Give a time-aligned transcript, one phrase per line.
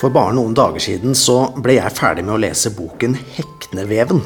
[0.00, 4.22] For bare noen dager siden så ble jeg ferdig med å lese boken 'Hekneveven'.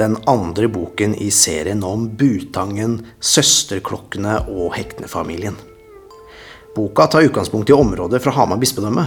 [0.00, 5.56] Den andre boken i serien om Butangen, søsterklokkene og Heknefamilien.
[6.76, 9.06] Boka tar utgangspunkt i området fra Hamar bispedømme,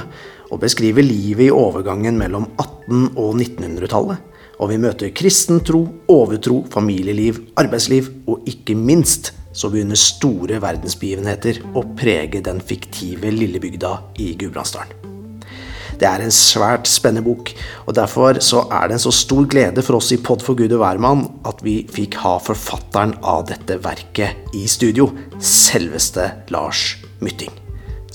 [0.49, 4.17] og beskriver livet i overgangen mellom 1800- og 1900-tallet.
[4.59, 11.61] Og vi møter kristen tro, overtro, familieliv, arbeidsliv, og ikke minst så begynner store verdensbegivenheter
[11.73, 15.08] å prege den fiktive lille bygda i Gudbrandsdalen.
[15.99, 17.51] Det er en svært spennende bok,
[17.85, 20.71] og derfor så er det en så stor glede for oss i Pod for Gud
[20.71, 25.09] og hvermann at vi fikk ha forfatteren av dette verket i studio,
[25.43, 27.51] selveste Lars Mytting.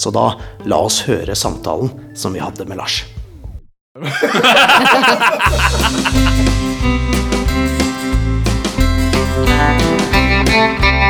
[0.01, 0.31] Så da
[0.65, 3.05] la oss høre samtalen som vi hadde med Lars.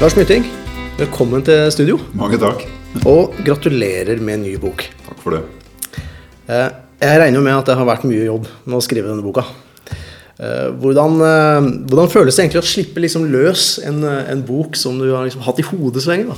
[0.00, 0.46] Lars Mytting,
[0.96, 1.98] velkommen til studio.
[2.16, 2.62] Mange takk.
[3.04, 4.86] Og gratulerer med en ny bok.
[5.04, 5.42] Takk for det.
[6.48, 6.70] Eh,
[7.00, 9.44] Jeg regner med at det har vært mye jobb med å skrive denne boka.
[10.40, 14.98] Eh, Hvordan, eh, hvordan føles det egentlig å slippe liksom løs en, en bok som
[14.98, 16.32] du har liksom hatt i hodet så lenge?
[16.32, 16.36] da?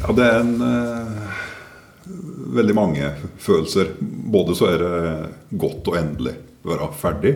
[0.00, 1.40] Ja, det er en uh,
[2.56, 3.92] veldig mange følelser.
[4.00, 7.34] Både så er det godt å endelig være ferdig,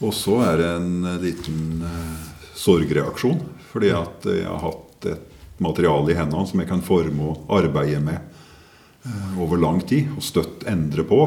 [0.00, 3.42] og så er det en liten uh, sorgreaksjon.
[3.72, 8.02] Fordi at jeg har hatt et materiale i hendene som jeg kan forme og arbeide
[8.04, 11.24] med eh, over lang tid, og støtt endre på.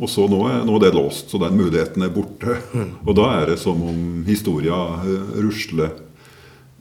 [0.00, 2.56] Og så nå nå er det låst, så den muligheten er borte.
[3.04, 5.92] Og da er det som om historia eh, rusler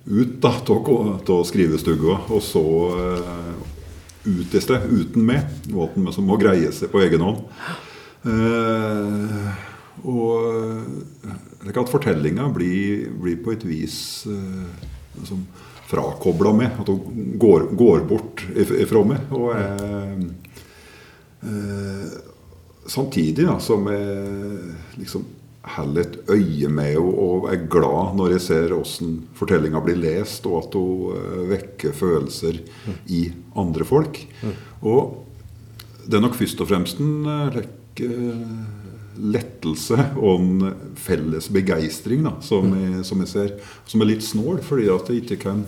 [0.10, 2.64] ut til skrivestua, og så
[2.96, 3.52] eh,
[4.30, 5.48] ut et sted uten meg.
[5.74, 7.44] Måten som må greie seg på egen hånd.
[8.28, 9.68] Eh,
[10.08, 10.32] og
[11.60, 14.86] slik at fortellinga blir, blir på et vis eh,
[15.20, 15.44] liksom
[15.90, 16.80] frakobla med.
[16.80, 19.36] At hun går, går bort ifra meg.
[19.36, 20.26] Og eh,
[21.50, 22.18] eh,
[22.90, 25.26] Samtidig da, som jeg liksom
[25.76, 30.48] holder et øye med henne og er glad når jeg ser hvordan fortellinga blir lest,
[30.50, 32.62] og at hun eh, vekker følelser
[33.14, 33.28] i
[33.60, 34.24] andre folk.
[34.82, 35.26] Og
[36.08, 38.10] det er nok først og fremst en like,
[39.20, 43.54] lettelse og en felles begeistring som, jeg, som jeg ser.
[43.90, 45.64] Som er litt snål, fordi at jeg ikke kan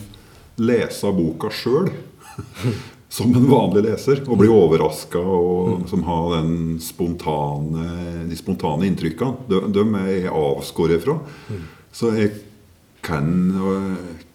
[0.62, 1.92] lese boka sjøl.
[3.12, 7.90] Som en vanlig leser, og bli overraska og som har den spontane,
[8.30, 9.50] de spontane inntrykkene.
[9.50, 11.18] De, de er jeg avskåret fra.
[11.92, 12.32] Så jeg
[13.04, 13.28] kan,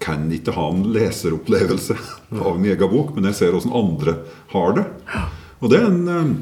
[0.02, 1.96] kan ikke ha en leseropplevelse
[2.44, 4.18] av min egen bok, men jeg ser hvordan andre
[4.52, 4.86] har det.
[5.62, 6.34] Og det er en eh,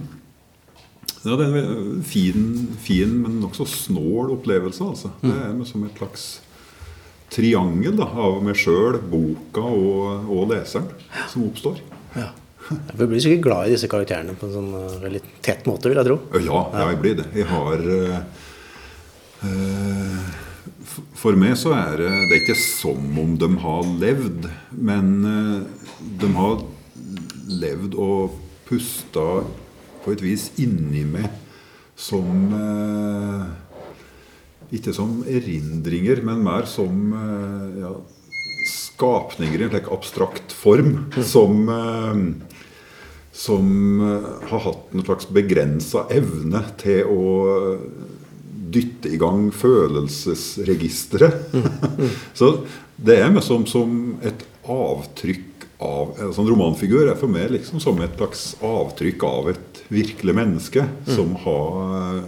[1.25, 2.49] ja, det er en fin,
[2.85, 4.85] fin men nokså snål opplevelse.
[4.85, 5.13] Altså.
[5.23, 6.27] Det er som et slags
[7.35, 10.91] triangel da, av meg sjøl, boka og, og leseren
[11.33, 11.81] som oppstår.
[12.15, 12.31] Ja.
[12.95, 16.01] Du blir sikkert glad i disse karakterene på en sånn eh, veldig tett måte, vil
[16.01, 16.17] jeg tro.
[16.39, 17.27] Ja, ja, jeg blir det.
[17.37, 18.21] Jeg har uh,
[21.21, 25.11] For meg så er det Det er ikke som om de har levd, men
[26.21, 26.65] de har
[27.53, 29.45] levd og pusta
[30.05, 31.31] på et vis inni meg
[31.97, 33.45] som eh,
[34.75, 37.93] Ikke som erindringer, men mer som eh, ja,
[38.71, 41.07] skapninger i en slik abstrakt form.
[41.23, 42.17] Som eh,
[43.35, 43.99] som
[44.47, 47.75] har hatt en slags begrensa evne til å
[48.75, 51.51] dytte i gang følelsesregisteret.
[52.39, 52.63] Så
[52.95, 55.54] det er meg som, som et avtrykk
[55.85, 60.35] av En sånn romanfigur er for meg liksom som et slags avtrykk av et virkelig
[60.37, 62.23] menneske som har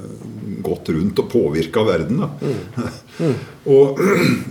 [0.67, 2.21] gått rundt og påvirka verden.
[2.22, 2.91] Da.
[3.75, 4.03] og,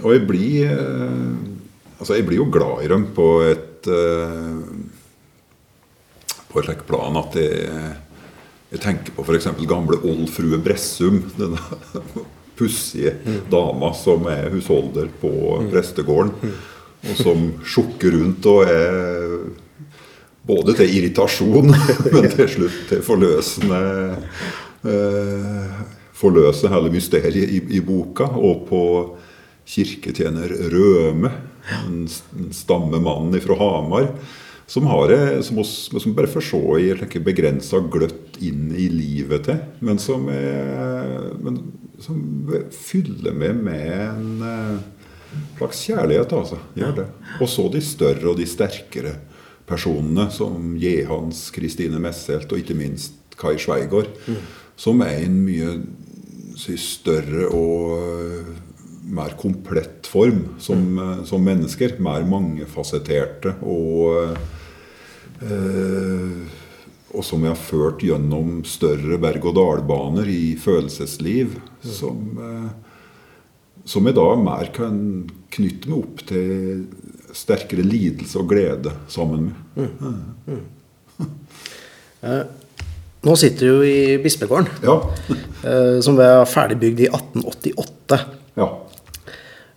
[0.01, 1.51] og jeg blir eh,
[1.95, 4.57] Altså, jeg blir jo glad i dem på et eh,
[6.51, 7.69] på et slikt plan at jeg,
[8.73, 9.47] jeg tenker på f.eks.
[9.67, 11.21] gamle oldfrue Bressum.
[11.39, 11.59] Denne
[12.59, 13.15] pussige
[13.51, 15.31] dama som er husholder på
[15.71, 16.53] prestegården.
[17.05, 19.35] Og som sjukker rundt og er
[20.45, 21.73] både til irritasjon,
[22.13, 23.83] men til slutt til forløsende
[24.85, 25.83] eh,
[26.15, 28.29] Forløse hele mysteriet i, i boka.
[28.39, 28.81] Og på
[29.67, 31.31] kirketjener Røme,
[31.75, 34.07] en en stammemann fra Hamar.
[34.67, 35.11] Som, har
[35.45, 39.59] som, oss, som bare får se i et begrensa gløtt inn i livet til.
[39.85, 41.59] Men som, er, men
[42.01, 42.17] som
[42.73, 44.94] fyller meg med en eh,
[45.57, 46.33] slags kjærlighet.
[46.33, 47.05] altså, gjør det.
[47.41, 49.15] Og så de større og de sterkere
[49.67, 54.11] personene, som Jehans, Kristine Messelt og ikke minst Kai Sveigård.
[54.75, 55.71] Som er i en mye
[56.59, 58.53] si, større og
[59.05, 61.97] mer komplett form som, som mennesker.
[62.03, 64.35] Mer mangefasetterte og
[65.41, 66.61] eh,
[67.15, 71.55] og som jeg har ført gjennom større berg-og-dal-baner i følelsesliv.
[71.83, 72.69] Som, eh,
[73.85, 74.95] som jeg da mer kan
[75.53, 76.85] knytte meg opp til
[77.35, 79.55] sterkere lidelse og glede sammen med.
[79.75, 79.91] Mm.
[80.47, 80.63] Mm.
[83.25, 84.99] Nå sitter du i bispegården, ja.
[85.65, 88.17] Eh, som ble ferdig bygd i 1888.
[88.59, 88.67] Ja.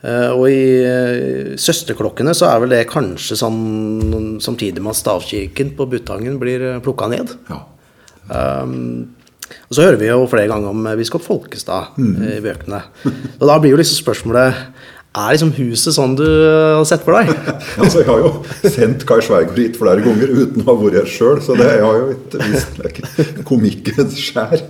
[0.04, 5.86] Eh, og i Søsterklokkene så er vel det kanskje sånn samtidig med at stavkirken på
[5.88, 7.32] Butangen blir plukka ned.
[7.48, 7.62] Ja.
[8.28, 9.16] Um,
[9.68, 12.14] og så hører vi jo flere ganger om biskop Folkestad mm.
[12.36, 12.82] i bøkene.
[13.38, 14.62] Og da blir jo liksom spørsmålet
[15.18, 17.32] er liksom huset sånn du har sett for deg?
[17.82, 18.32] altså, jeg har jo
[18.70, 22.00] sendt Kai Sveigård hit flere ganger uten å ha vært her sjøl, så det har
[22.02, 24.62] jo et visst like, komikkens skjær.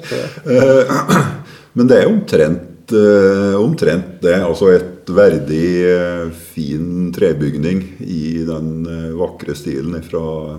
[0.47, 0.95] Uh,
[1.77, 4.39] men det er omtrent, uh, omtrent det.
[4.39, 10.59] Altså et verdig, eh, fin trebygning i den eh, vakre stilen fra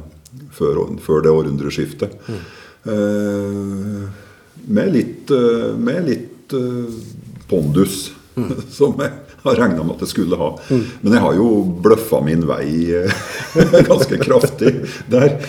[0.55, 2.15] før, før det århundreskiftet.
[2.27, 2.39] Mm.
[2.85, 4.03] Eh,
[4.69, 5.31] med litt,
[5.79, 6.53] med litt
[7.49, 8.51] pondus, mm.
[8.77, 10.51] som jeg har regna med at jeg skulle ha.
[10.69, 10.83] Mm.
[11.01, 11.47] Men jeg har jo
[11.85, 12.67] bløffa min vei
[13.89, 14.73] ganske kraftig
[15.09, 15.39] der.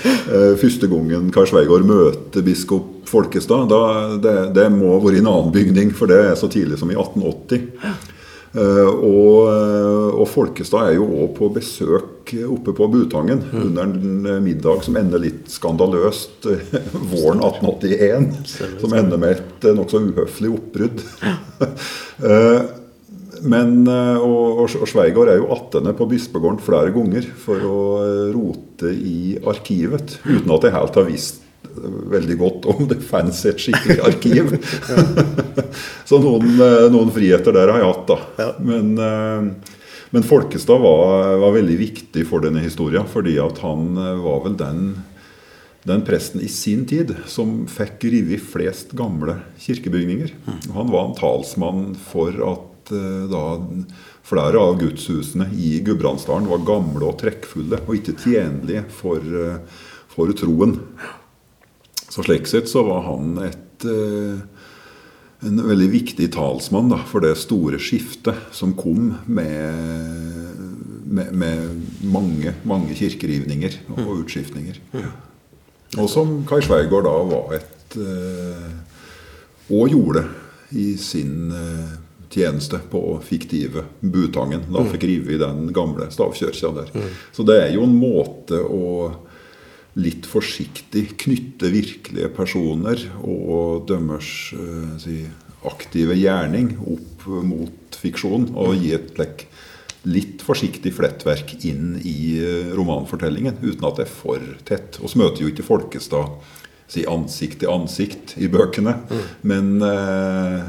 [0.61, 3.83] Første gangen Karl Sveigård møter biskop Folkestad, da,
[4.23, 6.93] det, det må ha vært i en annen bygning, for det er så tidlig som
[6.93, 7.67] i 1880.
[8.51, 13.63] Eh, og, eh, og, Folkestad er jo òg på besøk oppe på Butangen mm.
[13.63, 16.47] under en eh, middag som ender litt skandaløst
[17.13, 18.31] våren 1881.
[18.83, 21.03] Som ender med et nokså uhøflig oppbrudd.
[23.41, 27.79] Men, og, og Sveigård er jo attende på bispegården flere ganger for å
[28.35, 31.41] rote i arkivet, uten at jeg helt har visst
[32.11, 34.55] veldig godt om det fantes et skikkelig arkiv.
[36.09, 38.49] så noen, eh, noen, friheter der har jeg hatt, da.
[38.65, 39.77] Men, eh,
[40.11, 44.57] men, Folkestad var, var, veldig viktig for denne historien, fordi at han eh, var vel
[44.61, 44.83] den,
[45.89, 50.35] den presten i sin tid som fikk revet flest gamle kirkebygninger.
[50.47, 50.59] Mm.
[50.77, 53.41] Han var en talsmann for at da
[54.27, 59.23] flere av gudshusene i Gudbrandsdalen var gamle og trekkfulle og ikke tjenlige for,
[60.11, 60.75] for troen.
[62.11, 64.43] Så slik sett så var han et, eh,
[65.41, 70.53] en veldig viktig talsmann da, for det store skiftet som kom med,
[71.09, 71.81] med, med
[72.13, 74.13] mange, mange kirkerivninger og mm.
[74.21, 74.81] utskiftninger.
[75.99, 78.69] Og som Kai Sveigård da var et eh,
[79.75, 80.23] Og gjorde
[80.79, 81.97] i sin eh,
[82.31, 84.69] tjeneste på fiktive Butangen.
[84.69, 84.93] Da mm.
[84.93, 86.93] fikk rive i den gamle stavkirka der.
[86.95, 87.11] Mm.
[87.35, 88.85] Så det er jo en måte å
[89.99, 95.25] litt forsiktig knytte virkelige personer og dømmers uh, si,
[95.67, 99.49] aktive gjerning opp mot fiksjon, og gi et like,
[100.09, 105.01] litt forsiktig flettverk inn i uh, romanfortellingen, uten at det er for tett.
[105.03, 106.39] Og så møter jo ikke Folkestad
[106.91, 109.27] si, ansikt til ansikt i bøkene, mm.
[109.51, 110.63] men uh,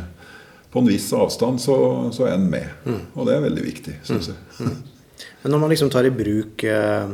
[0.71, 1.75] på en viss avstand så,
[2.15, 2.73] så er en med.
[2.87, 3.03] Mm.
[3.13, 4.33] Og det er veldig viktig, syns mm.
[4.33, 4.71] jeg.
[4.71, 5.27] Mm.
[5.41, 7.11] Men når man liksom tar i bruk eh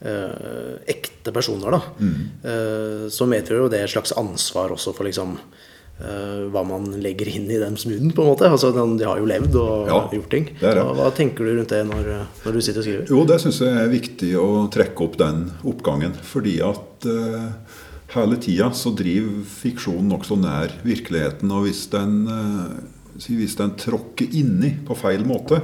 [0.00, 2.16] eh, ekte personer, da, mm.
[2.42, 7.30] eh, så medfører jo det et slags ansvar også for liksom eh, hva man legger
[7.32, 8.50] inn i den munn, på en måte.
[8.50, 10.50] Altså, de har jo levd og ja, gjort ting.
[10.60, 10.84] Det det.
[10.98, 12.12] Hva, tenker du rundt det når,
[12.44, 13.08] når, du sitter og skriver?
[13.14, 16.16] Jo, det syns jeg er viktig å trekke opp den oppgangen.
[16.26, 17.80] Fordi at uh,
[18.14, 21.52] hele tida så driver fiksjonen nokså nær virkeligheten.
[21.54, 25.62] Og hvis den, uh, hvis den tråkker inni på feil måte,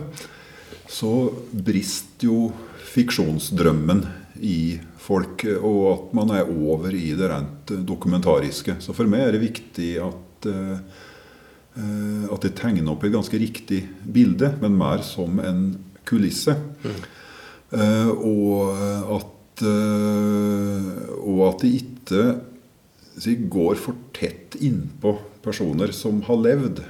[0.91, 2.49] så brister jo
[2.91, 4.03] fiksjonsdrømmen
[4.41, 8.79] i folk, og at man er over i det rent dokumentariske.
[8.81, 10.79] Så for meg er det viktig at, uh,
[12.31, 15.65] at det tegner opp et ganske riktig bilde, men mer som en
[16.09, 16.57] kulisse.
[16.83, 17.03] Mm.
[18.27, 18.81] Og
[19.15, 25.13] at og at det ikke går for tett innpå
[25.45, 26.81] personer som har levd.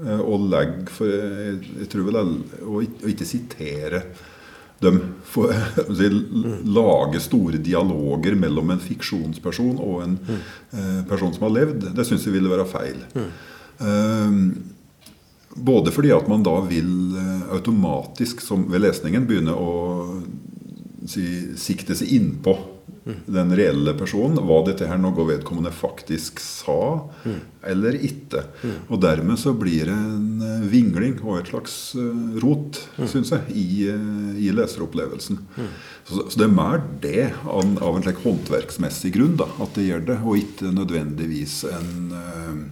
[0.00, 2.20] Og legger for jeg, jeg tror vel
[2.64, 4.04] og ikke sitere
[4.80, 5.52] de får
[5.98, 6.10] si,
[6.64, 10.42] lage store dialoger mellom en fiksjonsperson og en mm.
[10.72, 13.02] eh, person som har levd, det syns jeg ville være feil.
[13.14, 13.30] Mm.
[13.86, 14.38] Eh,
[15.60, 19.70] både fordi at man da vil eh, automatisk som ved lesningen begynne å
[21.08, 21.26] si,
[21.60, 22.56] sikte seg innpå
[23.26, 24.46] den reelle personen.
[24.46, 27.38] Var dette her noe vedkommende faktisk sa, mm.
[27.72, 28.42] eller ikke?
[28.62, 28.76] Mm.
[28.88, 33.08] Og dermed så blir det en eh, vingling og et slags eh, rot, mm.
[33.10, 35.40] syns jeg, i, eh, i leseropplevelsen.
[35.56, 35.70] Mm.
[36.04, 39.88] Så, så, det er mer det av, av en slik håndverksmessig grunn da, at det
[39.88, 42.64] gjør det, og ikke nødvendigvis en eh,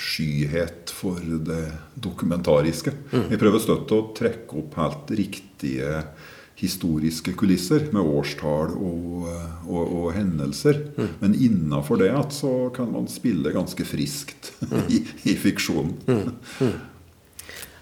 [0.00, 1.64] skyhet for det
[2.00, 2.92] dokumentariske.
[3.12, 6.02] Jeg prøver støtt å trekke opp helt riktige
[6.60, 9.28] historiske kulisser med årstall og,
[9.64, 10.82] og, og hendelser.
[10.96, 11.12] Mm.
[11.22, 14.52] Men innafor det at så kan man spille ganske friskt
[14.94, 15.94] i, i fiksjonen.
[16.10, 16.74] Mm.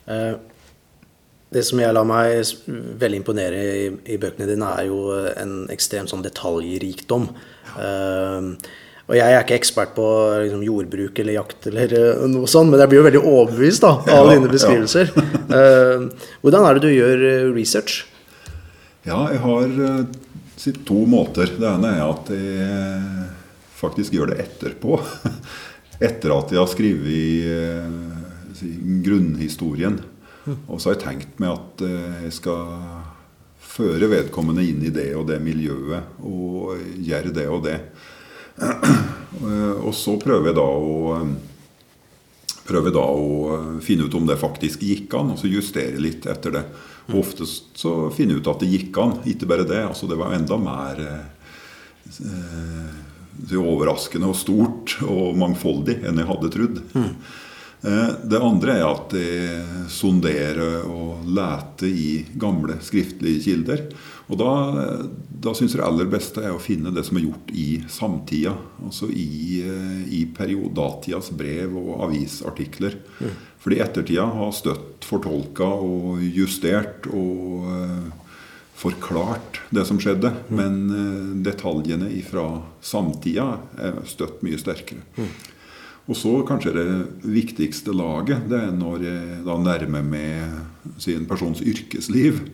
[0.08, 0.34] Uh,
[1.48, 2.42] det som jeg lar meg
[3.00, 4.98] veldig imponere i, i, bøkene dine, er jo
[5.32, 7.30] en ekstrem sånn detaljrikdom.
[7.72, 8.52] Uh,
[9.08, 10.04] og jeg er ikke ekspert på
[10.42, 13.94] liksom, jordbruk eller jakt eller uh, noe sånt, men jeg blir jo veldig overbevist da,
[14.04, 15.10] av ja, dine beskrivelser.
[15.16, 15.26] Ja.
[16.44, 18.04] hvordan er det du gjør research?
[19.08, 21.48] Ja, jeg har uh, to måter.
[21.56, 23.28] Det ene er at jeg
[23.78, 24.98] faktisk gjør det etterpå.
[26.08, 28.66] Etter at jeg har skrevet uh,
[29.06, 29.96] grunnhistorien.
[30.66, 32.70] Og så har jeg tenkt meg at jeg skal
[33.60, 36.16] føre vedkommende inn i det og det miljøet.
[36.24, 37.76] Og gjøre det og det.
[39.86, 41.20] og så prøver jeg da å
[42.68, 46.58] prøver da å finne ut om det faktisk gikk an, og så justere litt etter
[46.58, 46.64] det.
[47.08, 49.18] Og oftest så finner jeg ut at det gikk an.
[49.28, 49.82] Ikke bare det.
[49.86, 51.28] altså Det var enda mer eh,
[53.56, 56.82] overraskende og stort og mangfoldig enn jeg hadde trodd.
[56.92, 57.12] Mm.
[57.80, 63.84] Eh, det andre er at jeg sonderer og leter i gamle skriftlige kilder.
[64.28, 64.52] Og da,
[65.30, 68.56] da syns jeg det aller beste er å finne det som er gjort i samtida.
[68.84, 72.98] Altså i, eh, i periodatidas brev og avisartikler.
[73.22, 73.36] Mm.
[73.68, 78.06] Fordi ettertida har støtt fortolka og justert og uh,
[78.80, 80.30] forklart det som skjedde.
[80.48, 80.54] Mm.
[80.56, 82.46] Men uh, detaljene fra
[82.80, 85.04] samtida er støtt mye sterkere.
[85.20, 85.28] Mm.
[86.08, 86.88] Og så kanskje det
[87.28, 92.46] viktigste laget, det er når jeg da nærmer meg sin persons yrkesliv.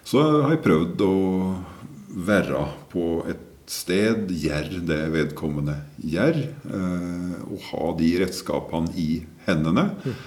[0.00, 1.16] Så har jeg prøvd å
[2.24, 9.10] være på et sted, gjøre det vedkommende gjør, uh, og ha de redskapene i
[9.44, 9.92] hendene.
[10.00, 10.22] Mm.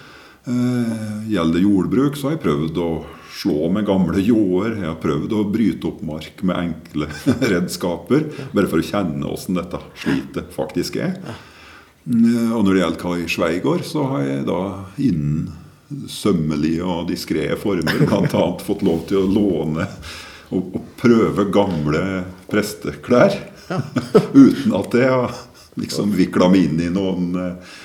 [0.48, 2.92] Eh, gjelder jordbruk, så har jeg prøvd å
[3.38, 4.78] slå med gamle ljåer.
[4.80, 7.10] Jeg har prøvd å bryte opp mark med enkle
[7.54, 8.30] redskaper.
[8.56, 11.18] Bare for å kjenne åssen dette slitet faktisk er.
[12.08, 14.62] Eh, og når det gjelder Kai Sveigård, så har jeg da
[15.04, 15.50] innen
[16.12, 18.46] sømmelige og diskré former bl.a.
[18.64, 19.90] fått lov til å låne
[20.56, 22.06] og, og prøve gamle
[22.48, 23.36] presteklær.
[24.32, 25.36] Uten at jeg har
[25.78, 27.76] liksom vikla meg inn i noen eh,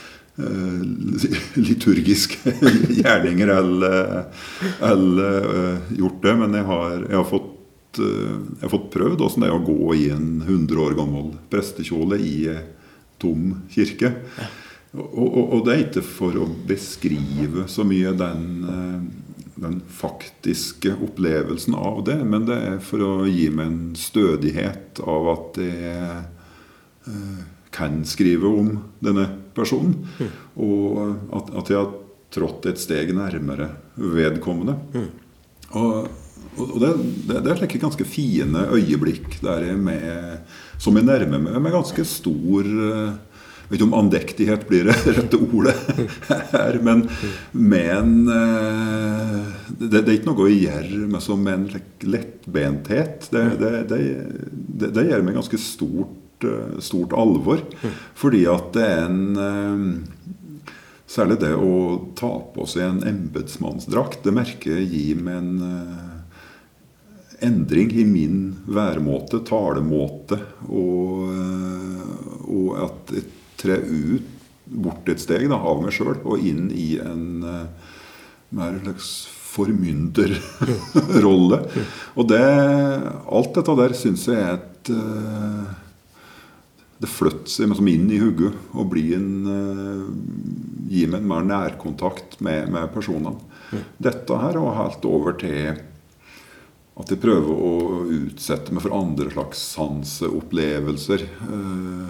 [1.55, 2.55] liturgiske
[3.03, 4.25] gjerninger eller,
[4.81, 6.37] eller uh, gjort det.
[6.37, 9.95] Men jeg har, jeg har fått, jeg har fått prøvd åssen det er å gå
[9.99, 12.37] i en 100 år gammel prestekjole i
[13.21, 14.15] tom kirke.
[14.93, 18.43] Og, og, og, det er ikke for å beskrive så mye den,
[19.57, 25.31] den faktiske opplevelsen av det, men det er for å gi meg en stødighet av
[25.33, 26.19] at uh,
[27.73, 29.97] kan skrive om denne personen.
[30.19, 30.33] Mm.
[30.65, 31.03] Og
[31.39, 31.93] at, at, jeg har
[32.33, 34.79] trådt et steg nærmere vedkommende.
[34.95, 35.11] Mm.
[35.81, 36.09] Og,
[36.57, 36.95] og, det,
[37.29, 41.77] det, det, er slike ganske fine øyeblikk der jeg med, som jeg nærmer meg med
[41.77, 42.73] ganske stor
[43.63, 45.73] jeg vet ikke om andektighet blir det rette ordet
[46.51, 47.07] her, men,
[47.57, 48.11] men
[49.79, 51.65] det, det, er ikke noe å gjøre med som en
[52.05, 53.31] lettbenthet.
[53.33, 54.03] Det, det,
[54.83, 56.22] det, gjør meg ganske stort Eh,
[56.83, 57.63] stort alvor.
[58.19, 59.87] Fordi at det er en eh,
[61.13, 66.15] Særlig det å ta på seg en embetsmannsdrakt, det merker jeg gir meg en uh,
[67.45, 70.39] endring i min væremåte, talemåte,
[70.73, 71.29] og,
[72.49, 73.29] og at jeg
[73.61, 74.25] trer ut,
[74.73, 77.45] bort et steg da, av meg sjøl og inn i en
[78.57, 81.61] mer slags formynderrolle.
[82.17, 82.41] og det,
[83.37, 84.91] alt dette der syns jeg er et
[87.03, 90.05] det flytter seg liksom inn i hodet og blir en, uh,
[90.91, 93.41] gir meg en mer nærkontakt med, med personene.
[93.73, 93.83] Mm.
[94.07, 95.73] Dette her og helt over til
[97.03, 97.73] at jeg prøver å
[98.05, 101.27] utsette meg for andre slags sanseopplevelser.
[101.51, 102.09] Uh,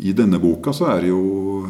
[0.00, 1.68] I denne boka så er det jo,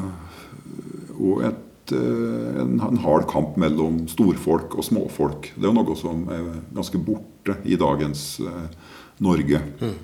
[1.16, 1.62] jo et,
[1.96, 5.54] en, en, hard kamp mellom storfolk og småfolk.
[5.56, 8.28] Det er jo noe som er ganske borte i dagens
[9.22, 9.66] Norge.
[9.82, 9.96] Mm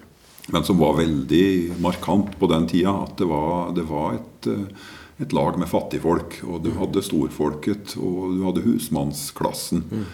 [0.52, 2.92] men som var veldig markant på den tida.
[3.06, 4.90] At det var, det var et, eh,
[5.24, 6.42] et, lag med fattigfolk.
[6.44, 9.86] Og du hadde storfolket, og du hadde husmannsklassen.
[9.88, 10.04] Mm.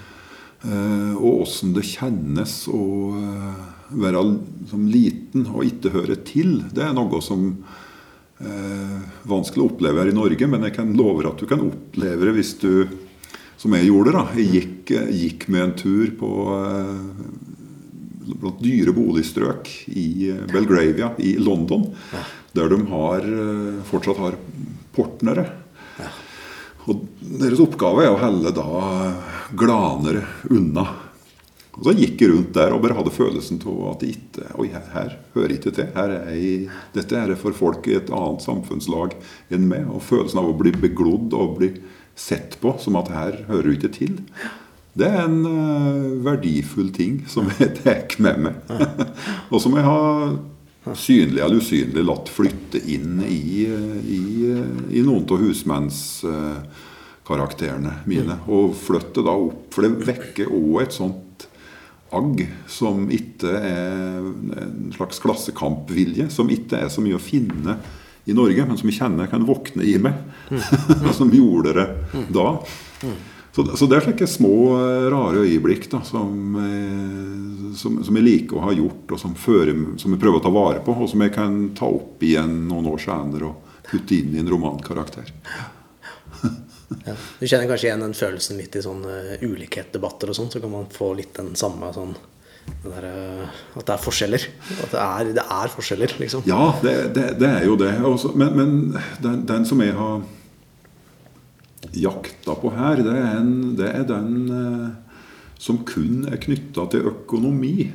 [1.18, 3.66] Og åssen det kjennes å eh,
[4.02, 4.22] være
[4.70, 7.44] som liten og ikke høre til, det er noe som
[8.42, 8.96] eh,
[9.30, 10.50] vanskelig å oppleve her i Norge.
[10.50, 12.72] Men jeg kan love at du kan oppleve det hvis du,
[13.58, 14.26] som jeg gjorde, da.
[14.38, 16.32] Jeg gikk, gikk med en tur på
[18.36, 21.88] blant dyre boligstrøk i eh, Belgravia i London.
[22.52, 24.38] der de har, eh, fortsatt har
[24.96, 25.46] portnere.
[26.88, 28.64] Og deres oppgave er å helle da
[29.52, 30.86] glanere unna.
[31.78, 34.66] Og så gikk jeg rundt der og bare hadde følelsen av at det ikke, oi,
[34.72, 35.90] her, her hører ikke til.
[35.94, 39.14] Her er jeg, dette er for folk i et annet samfunnslag
[39.54, 39.86] enn meg.
[39.86, 41.70] Og følelsen av å bli beglodd og bli
[42.18, 44.16] sett på som at her hører du ikke til.
[44.98, 48.54] Det er en uh, verdifull ting som jeg tar med meg.
[49.52, 50.08] og som jeg har
[50.96, 54.20] synlig eller usynlig latt flytte inn i, i,
[54.96, 58.36] i noen av husmannskarakterene mine.
[58.48, 61.24] Og flytte da opp, for det vekker òg et sånt
[62.14, 67.76] agg som ikke er en slags klassekampvilje, som ikke er så mye å finne
[68.28, 70.14] i Norge, men som jeg kjenner kan våkne i meg.
[71.18, 71.88] som gjorde det
[72.32, 72.48] da.
[73.54, 74.52] Så, så, det er slike små,
[75.10, 76.58] rare øyeblikk da, som,
[77.74, 80.52] som, som, jeg liker å ha gjort, og som, fører, som, jeg prøver å ta
[80.54, 84.36] vare på, og som jeg kan ta opp igjen noen år senere og putte inn
[84.36, 85.32] i en romankarakter.
[87.08, 87.16] ja.
[87.38, 90.90] Du kjenner kanskje igjen den følelsen litt i sånne ulikhetsdebatter og sånn, så kan man
[90.92, 92.14] få litt den samme sånn
[92.84, 93.06] der,
[93.76, 94.46] at det er forskjeller.
[94.84, 96.44] At det er, det er forskjeller, liksom.
[96.48, 97.92] Ja, det, det, det er jo det.
[98.04, 98.74] Også, men, men
[99.24, 100.20] den, den, som jeg har
[101.96, 104.88] jakta på her, det er, en, det er den eh,
[105.58, 107.90] som kun er knytta til økonomi.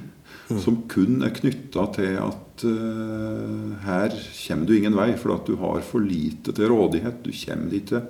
[0.50, 0.60] Mm.
[0.60, 5.58] Som kun er knytta til at eh, her kommer du ingen vei, for at du
[5.62, 7.24] har for lite til rådighet.
[7.24, 8.04] Du kommer ikke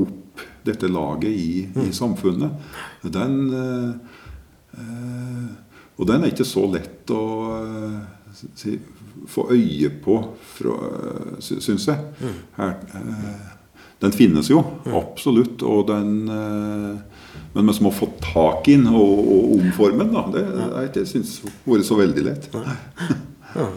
[0.00, 1.82] opp dette laget i, mm.
[1.88, 2.70] i samfunnet.
[3.02, 4.18] Den eh,
[4.78, 5.48] uh,
[6.00, 7.22] Og den er ikke så lett å
[8.56, 8.78] si,
[9.28, 10.14] få øye på,
[11.44, 12.06] syns jeg.
[12.22, 12.38] Mm.
[12.56, 12.78] Her,
[14.00, 14.62] den finnes jo,
[14.96, 15.62] absolutt.
[15.66, 20.24] Og den eh, Men vi må få tak i den og, og omforme den, da,
[20.32, 22.50] det har jeg ikke syntes vært så veldig lett.
[23.56, 23.68] Ja.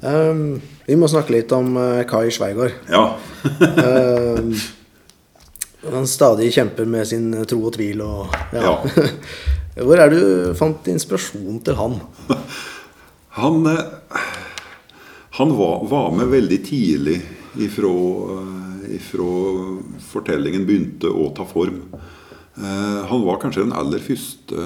[0.00, 2.76] Um, vi må snakke litt om uh, Kai Sveigård.
[2.88, 3.16] Ja.
[3.50, 4.54] um,
[5.96, 8.62] han stadig kjemper med sin tro og tvil og ja.
[8.70, 9.08] ja.
[9.86, 10.20] Hvor er du
[10.58, 12.00] fant inspirasjon til han?
[13.30, 14.24] Han, eh,
[15.38, 17.20] han var, var med veldig tidlig
[17.62, 17.92] ifra
[18.96, 19.26] ifra
[20.10, 21.82] fortellingen begynte å ta form.
[22.56, 24.64] Eh, han var kanskje den aller første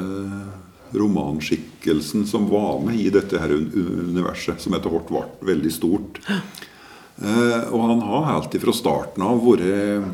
[0.95, 6.21] romanskikkelsen som var med i dette her universet, som etter hvert ble veldig stort.
[6.25, 10.05] Eh, og han har helt fra starten av vært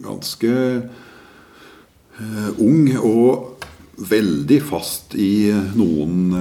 [0.00, 3.66] ganske eh, ung og
[4.00, 6.32] veldig fast i noen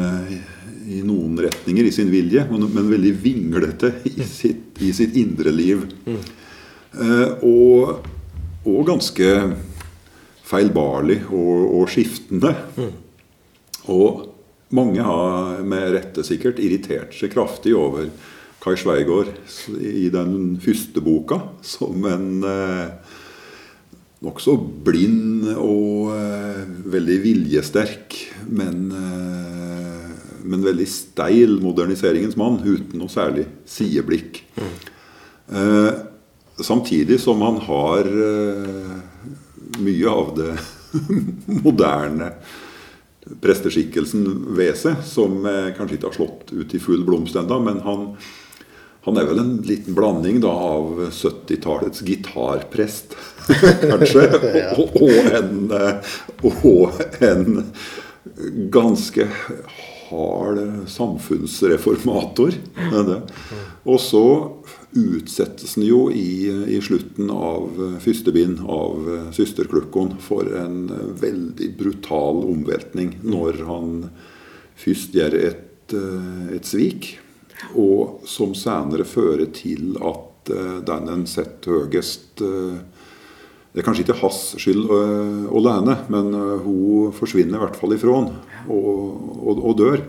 [0.90, 5.54] i noen retninger i sin vilje, men, men veldig vinglete i sitt, i sitt indre
[5.54, 5.86] liv.
[6.06, 6.22] Mm.
[6.90, 8.08] Eh, og,
[8.64, 9.30] og, ganske
[10.50, 12.56] feilbarlig og, og skiftende.
[12.80, 12.92] Mm.
[13.94, 14.26] Og
[14.76, 18.10] mange har med rette sikkert irritert seg kraftig over
[18.60, 19.32] Kai Sveigård
[19.80, 23.16] i den første boka som en eh,
[24.26, 28.18] nokså blind og eh, veldig viljesterk,
[28.52, 30.09] men eh,
[30.44, 34.44] men veldig steil moderniseringens mann uten noe særlig sideblikk.
[34.60, 34.72] Mm.
[35.60, 35.92] Eh,
[36.64, 38.98] samtidig som han har eh,
[39.80, 40.56] mye av det
[41.66, 42.34] moderne
[43.42, 44.26] presteskikkelsen
[44.58, 48.06] ved seg, som eh, kanskje ikke har slått ut i full blomst ennå, men han,
[49.06, 53.18] han, er vel en liten blanding da, av 70-tallets gitarprest,
[53.92, 54.26] kanskje,
[54.80, 56.18] og, og, en, eh,
[56.50, 57.64] og en
[58.74, 59.28] ganske
[60.10, 62.58] hard samfunnsreformator.
[63.90, 64.26] Og så
[64.92, 70.90] utsettes han jo i, i, slutten av første bind av 'Søsterklukkon' for en
[71.22, 74.10] veldig brutal omveltning når han
[74.80, 77.18] først gjør et, et svik,
[77.76, 82.80] og som senere fører til at eh, den en setter høyest eh,
[83.70, 84.88] det er kanskje ikke hans skyld
[85.54, 88.32] alene, men hun forsvinner i hvert fall ifra han
[88.68, 90.04] og, og, og, dør.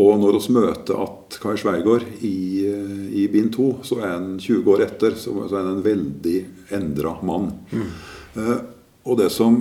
[0.00, 2.36] Og når vi møter at Kai Sveigård i,
[2.70, 5.84] uh, i bind 2, så er han 20 år etter så, så er han en
[5.86, 6.38] veldig
[6.78, 7.52] endra mann.
[7.74, 7.90] Mm.
[9.10, 9.56] og det som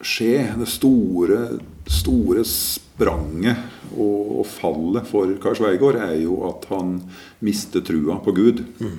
[0.00, 1.40] skjer, det store,
[1.88, 3.60] store spranget
[3.92, 6.98] og, og, fallet for Kai Sveigård, er jo at han
[7.44, 8.64] mister trua på Gud.
[8.80, 8.98] Mm.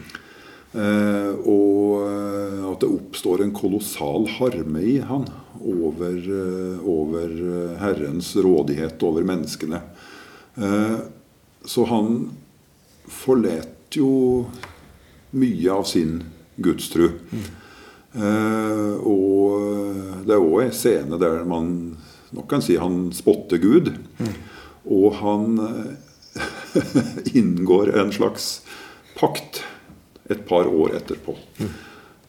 [0.75, 5.23] Eh, og eh, at det oppstår en kolossal harme i han
[5.63, 7.31] over, eh, over
[7.79, 9.81] Herrens rådighet over menneskene.
[11.67, 12.07] Så han
[13.13, 14.09] forlot jo
[15.37, 16.23] mye av sin
[16.57, 17.11] gudstru.
[17.29, 17.43] Mm.
[19.05, 21.67] og det er òg en scene der man
[22.33, 23.91] nok kan si han spotter Gud.
[24.17, 24.33] Mm.
[24.97, 25.61] Og han
[27.37, 28.49] inngår en slags
[29.19, 29.61] pakt
[30.29, 31.35] et par år etterpå.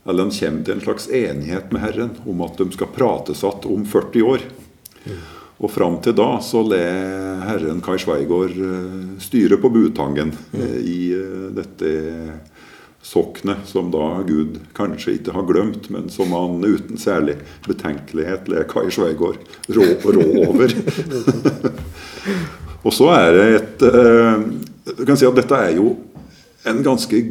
[0.08, 3.68] Eller de kommer til en slags enighet med Herren om at de skal prates igjen
[3.74, 4.46] om 40 år.
[5.58, 6.78] Og fram til da så le
[7.42, 11.90] herren Kai Sveigård eh, styre på Butangen eh, i eh, dette
[13.02, 18.68] soknet som da Gud kanskje ikke har glemt, men som han uten særlig betenkelighet ler
[18.70, 19.42] Kai Sveigård
[19.74, 20.74] rå, rå over.
[22.86, 23.86] og så er det et
[24.88, 25.96] Du kan si at dette er jo
[26.68, 27.22] en ganske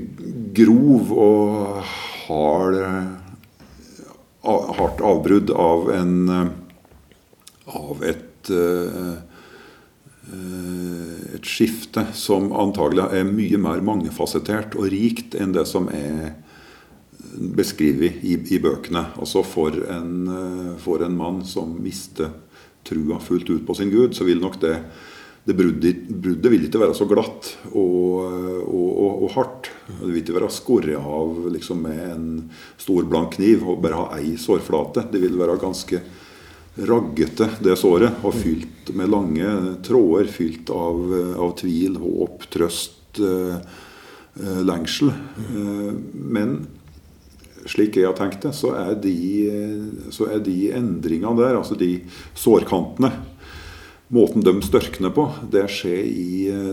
[0.58, 1.82] grov og
[2.28, 2.82] hard
[4.48, 6.16] hardt avbrudd av en
[7.68, 9.14] av et, eh,
[10.34, 16.36] eh, et skifte som antagelig er mye mer mangefasettert og rikt enn det som er
[17.38, 19.06] beskrevet i, i bøkene.
[19.20, 22.32] Altså for en, eh, for en, mann som mister
[22.88, 24.78] trua fullt ut på sin Gud, så vil nok det
[25.48, 28.24] det bruddet, bruddet, vil ikke være så glatt og,
[28.68, 29.70] og, og, og hardt.
[29.88, 32.26] Det vil ikke være skåret av liksom, med en
[32.76, 35.06] stor, blank kniv og bare ha ei sårflate.
[35.14, 36.02] Det vil være ganske
[36.90, 39.54] raggete det såret, og fylt med lange
[39.88, 41.00] tråder fylt av,
[41.40, 43.56] av tvil, håp, trøst, eh,
[44.44, 45.14] eh, lengsel.
[45.16, 46.60] Eh, men
[47.68, 49.16] slik jeg har tenkt det, så er de,
[50.12, 52.02] så er de endringene der, altså de
[52.36, 53.16] sårkantene
[54.14, 56.28] Måten de størkner på, det skjer i,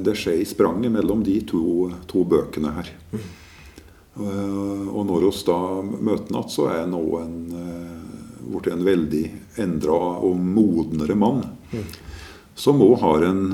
[0.07, 2.93] det skjer i spranget mellom de to, to bøkene her.
[4.15, 7.39] Og når vi da møter igjen, så er nå en
[8.45, 9.25] blitt en veldig
[9.57, 11.45] endra og modnere mann.
[11.73, 11.85] Mm.
[12.55, 13.45] Som òg har en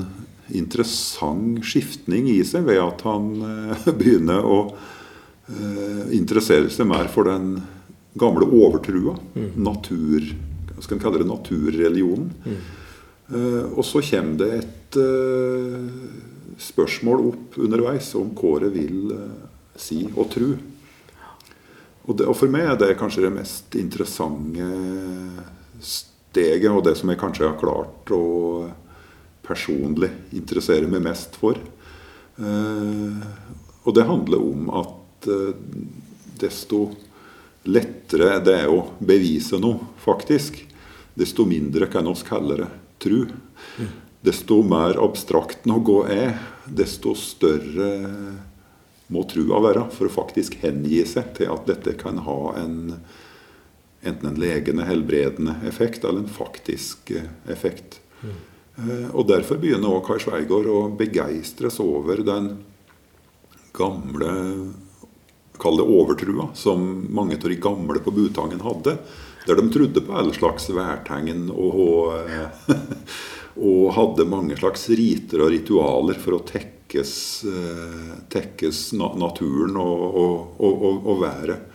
[0.51, 7.29] interessant skiftning i seg ved at han eh, begynner å eh, interessere seg mer for
[7.29, 7.61] den
[8.19, 9.15] gamle overtrua.
[9.35, 9.49] Mm.
[9.63, 10.31] Natur,
[10.81, 12.31] skal en kalle det, naturreligionen.
[12.45, 12.61] Mm.
[13.31, 14.67] Eh, og så kommer det et
[16.61, 19.13] spørsmål opp underveis om Kåre vil
[19.79, 20.49] si og tru.
[22.01, 24.67] Og, det, og, for meg er det kanskje det mest interessante
[25.81, 28.23] steget, og det som jeg kanskje har klart å
[29.45, 31.59] personlig interessere meg mest for.
[32.41, 33.23] Eh,
[33.81, 35.55] og det handler om at eh,
[36.41, 36.87] desto
[37.69, 40.63] lettere det er å bevise noe, faktisk,
[41.13, 42.69] desto mindre kan oss kalle det
[43.01, 43.25] tru.
[44.21, 46.37] Desto mer abstrakt noe er,
[46.69, 47.91] desto større
[49.11, 52.77] må trua være for å faktisk hengi seg til at dette kan ha en
[54.01, 57.99] enten en legende, helbredende effekt eller en faktisk eh, effekt.
[58.21, 59.11] Mm.
[59.13, 62.55] Og Derfor begynner også Kai Sveigård å begeistres over den
[63.75, 64.31] gamle
[65.61, 66.81] Kall det overtrua som
[67.13, 68.95] mange av de gamle på Butangen hadde.
[69.47, 72.75] Der de trodde på alle slags værtegn og, eh,
[73.67, 77.13] og hadde mange slags riter og ritualer for å tekkes,
[77.49, 81.71] eh, tekkes naturen og, og, været.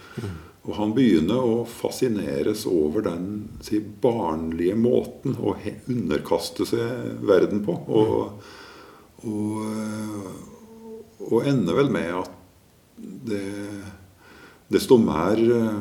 [0.67, 3.27] Og han begynner å fascineres over den
[3.63, 5.55] si, barnlige måten å
[5.87, 7.77] underkaste seg verden på.
[7.87, 8.49] Og,
[9.27, 9.61] og,
[11.23, 12.35] og, ender vel med at
[13.31, 13.45] det,
[14.73, 15.79] desto mer eh,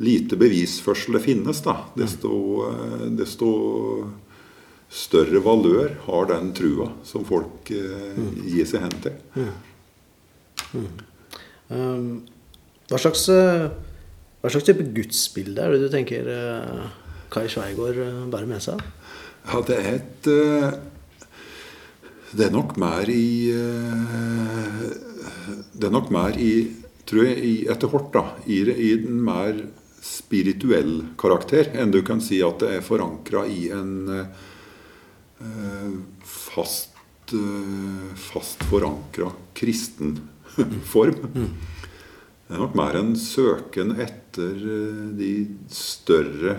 [0.00, 2.32] lite bevisførsel det finnes, da, desto,
[2.70, 3.50] eh, desto
[4.90, 8.16] større valør har den trua som folk eh,
[8.48, 9.18] gir seg hen til.
[9.36, 9.52] Mm.
[10.70, 10.88] Mm.
[11.70, 12.08] Um,
[12.90, 13.68] hva, slags, eh,
[14.40, 16.88] hva slags type gudsbilde er det du tenker uh,
[17.30, 18.82] Kai Sveigård uh, bærer med seg?
[19.46, 20.70] Ja, det er et uh,
[22.32, 23.50] Det er nok mer i
[25.74, 26.52] Det er nok mer i
[27.10, 29.56] tror jeg, i, etter hvert da, i, i den mer
[30.00, 34.24] spirituell karakter enn du kan si at det er forankra i en
[35.40, 35.90] Eh,
[36.22, 36.90] fast,
[37.32, 40.28] eh, fast forankra kristen
[40.84, 41.14] form.
[42.46, 45.30] Det er nok mer en søken etter eh, de
[45.72, 46.58] større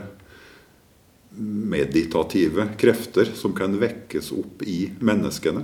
[1.38, 5.62] meditative krefter som kan vekkes opp i menneskene.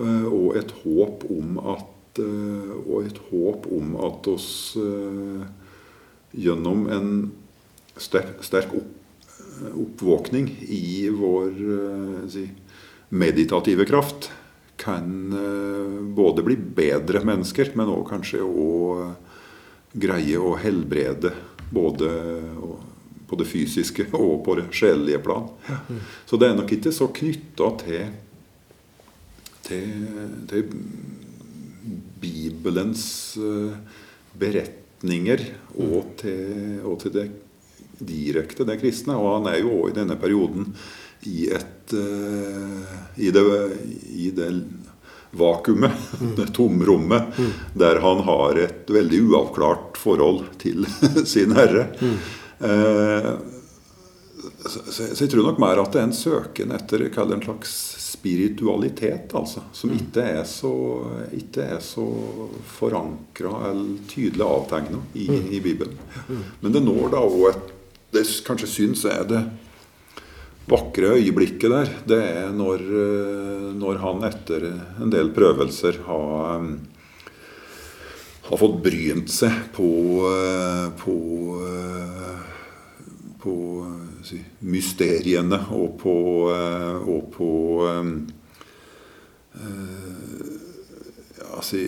[0.00, 4.48] Og et håp om at, og et håp om at oss
[6.32, 7.12] gjennom en
[7.96, 8.96] sterk, sterk opp
[9.76, 12.50] oppvåkning i vår eh, si,
[13.08, 14.30] meditative kraft
[14.76, 18.70] kan eh, både bli bedre mennesker, men òg kanskje å
[19.92, 21.34] greie å helbrede
[21.70, 22.08] både
[23.28, 25.50] på det fysiske og på det sjelelige plan.
[26.26, 28.14] Så det er nok ikke så knytta til,
[29.66, 29.90] til,
[30.50, 30.76] til,
[32.20, 33.04] Bibelens
[33.40, 33.76] eh,
[35.00, 35.40] beretninger
[35.78, 37.30] og til, og til det
[38.00, 39.16] direkte det kristne.
[39.16, 40.74] Og han er jo òg i denne perioden
[41.26, 43.42] i, et, uh, i, det,
[44.08, 44.50] i det
[45.32, 45.92] vakuumet,
[46.36, 47.22] det tomrommet,
[47.74, 50.86] der han har et veldig uavklart forhold til
[51.24, 51.88] sin herre.
[52.60, 53.34] Eh,
[54.66, 57.72] så, så, jeg tror nok mer at det er en søken etter en slags
[58.10, 59.62] spiritualitet, altså.
[59.72, 60.72] Som ikke er så,
[61.36, 62.04] ikke er så
[62.76, 65.96] forankra eller tydelig avtegna i, i, Bibelen.
[66.60, 67.76] Men det når da òg et
[68.10, 69.40] Det kanskje syns er det
[70.66, 72.82] vakre øyeblikket der, det er når,
[73.78, 74.66] når han etter
[74.98, 76.64] en del prøvelser har
[78.50, 79.88] har fått brynt seg på,
[80.98, 81.16] på,
[83.42, 83.54] på
[84.26, 86.14] si, mysteriene og på,
[86.50, 87.50] og på
[91.40, 91.82] ja, si,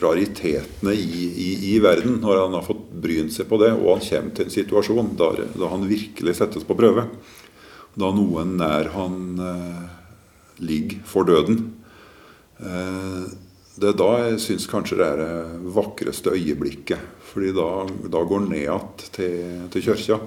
[0.00, 4.06] raritetene i, i, i, verden, når han har fått brynt seg på det, og han
[4.06, 7.06] kommer til en situasjon der, da han virkelig settes på prøve.
[7.98, 9.86] Da noen nær han eh,
[10.62, 11.62] ligger for døden.
[12.62, 13.24] Eh,
[13.80, 17.00] det er da jeg syns kanskje det er det vakreste øyeblikket.
[17.30, 20.18] fordi da, da går han ned igjen til, til kirka.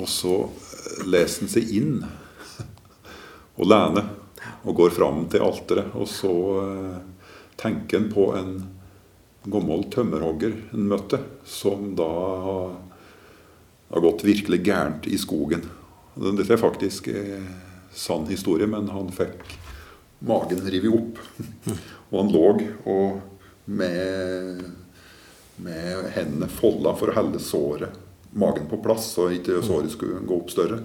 [0.00, 0.34] Og så
[1.06, 1.96] leser han seg inn
[3.58, 4.10] og lener
[4.64, 5.92] og går fram til alteret.
[5.98, 6.96] Og så eh,
[7.60, 8.54] tenker han på en
[9.44, 12.08] gammel tømmerhogger han møtte, som da
[12.46, 12.72] har,
[14.04, 15.66] gått virkelig gærent i skogen.
[16.14, 17.50] Dette er faktisk en
[17.94, 19.44] sann historie, men han fikk
[20.24, 21.20] magen revet opp.
[22.10, 22.48] Og han lå
[22.90, 23.20] og
[23.64, 24.64] med,
[25.56, 28.00] med hendene folda for å holde såret,
[28.34, 30.82] magen på plass, så ikke såret skulle gå opp større.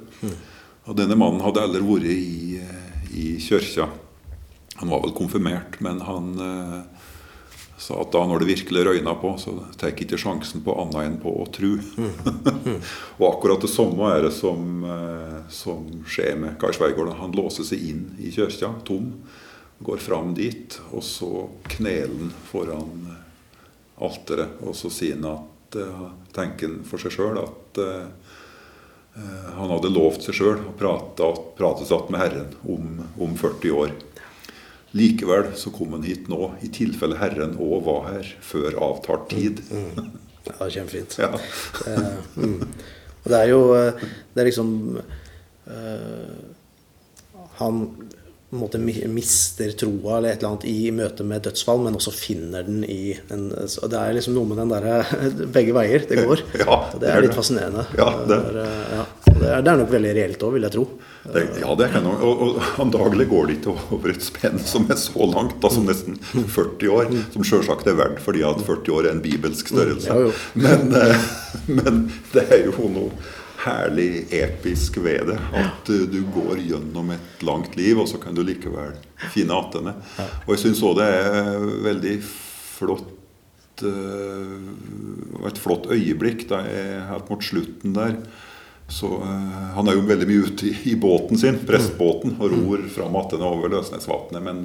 [0.89, 2.61] Og denne mannen hadde aldri vært i,
[3.13, 3.89] i kirka.
[4.79, 6.79] Han var vel konfirmert, men han eh,
[7.79, 11.01] sa at da når det virkelig røyna på, så tar jeg ikke sjansen på annet
[11.03, 11.73] enn på å tru.
[13.19, 17.15] og akkurat det samme er det som, eh, som skjer med Kai Sveigård.
[17.19, 19.11] Han låser seg inn i kirka, tom,
[19.83, 23.07] går fram dit, og så kneler han foran
[23.99, 25.58] alteret, og så sier han at
[26.35, 28.05] tenker han for seg sjøl at uh,
[29.57, 31.27] han hadde lovt seg sjøl å prate,
[31.57, 33.91] prate satt med Herren om, om 40 år.
[34.97, 39.61] Likevel så kom han hit nå, i tilfelle Herren òg var her før avtalt tid.
[39.69, 40.13] Mm, mm.
[40.49, 41.19] Ja, kjempefint.
[41.19, 41.33] Ja.
[41.83, 41.97] det,
[42.41, 42.63] mm.
[43.29, 44.69] Det er jo Det er liksom
[45.67, 46.37] uh,
[47.59, 47.81] Han
[48.49, 52.13] på en måte mister troa eller et eller annet i møte med dødsfall, men også
[52.15, 54.95] finner den i en, Det er liksom noe med den derre
[55.55, 56.07] Begge veier.
[56.09, 56.41] Det går.
[56.63, 57.85] Ja, det, det er litt fascinerende.
[57.97, 58.39] Ja, det.
[58.55, 59.05] Det, er, ja.
[59.27, 60.87] det, er, det er nok veldig reelt òg, vil jeg tro.
[61.29, 64.97] Ja, det kan og, og, og antagelig går det ikke over et spenn som er
[64.97, 67.11] så langt, da, som nesten 40 år.
[67.35, 70.09] Som sjølsagt er verdt fordi at 40 år er en bibelsk størrelse.
[70.09, 71.27] Ja, men, eh,
[71.69, 73.11] men, det er jo noe
[73.65, 75.37] herlig episk ved det.
[75.59, 78.95] At uh, du går gjennom et langt liv, og så kan du likevel
[79.33, 79.95] finne attende.
[80.45, 83.15] Og jeg syns òg det er veldig flott
[83.83, 84.59] uh,
[85.47, 88.17] Et flott øyeblikk da jeg helt mot slutten der
[88.89, 92.87] så uh, Han er jo veldig mye ute i, i båten sin, prestbåten, og ror
[92.91, 94.43] fram attende over Løsnesvatnet.
[94.43, 94.63] Men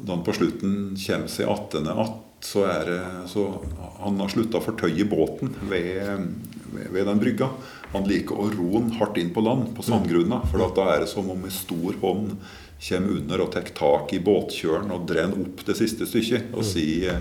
[0.00, 3.60] da han på slutten kommer seg attende att, så er det så
[4.00, 6.30] Han har slutta å fortøye båten ved,
[6.72, 7.50] ved, ved, den brygga.
[7.92, 10.42] Han liker å ro den hardt inn på land, på sandgrunna.
[10.50, 12.36] For da er det som om en stor hånd
[12.80, 17.18] kommer under og tar tak i båtkjølen og drar opp det siste stykket og sier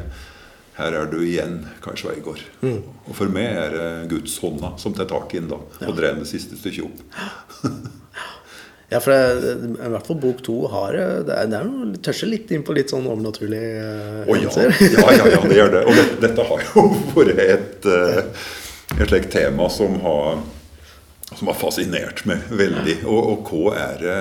[0.79, 2.39] her er du igjen, Kai Sveigård.
[2.63, 2.77] Mm.
[3.09, 6.15] Og for meg er det Guds hånda som tar tak i den da, og drar
[6.15, 7.01] det siste stykket opp.
[8.93, 12.53] ja, for det, i hvert fall bok to har det er, det er tørster litt
[12.55, 13.89] inn på litt sånn overnaturlige
[14.23, 14.53] oh, ja.
[14.55, 15.83] ja, ja, ja, det gjør det.
[15.83, 16.85] Og det, dette har jo
[17.17, 18.47] vært et, eh,
[18.95, 20.39] et slikt tema som har,
[21.35, 23.01] som har fascinert meg veldig.
[23.05, 24.19] Og, og hva er det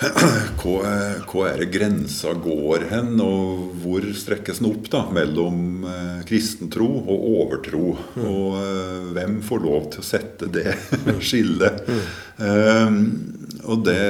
[0.60, 0.86] hvor,
[1.28, 6.86] hva er det grensa går hen, og hvor strekkes den opp da, mellom eh, kristentro
[7.02, 7.84] og overtro?
[8.16, 8.22] Mm.
[8.30, 10.72] Og eh, hvem får lov til å sette det
[11.28, 11.84] skillet?
[11.84, 12.02] Mm.
[12.40, 13.00] Um,
[13.68, 14.00] og det,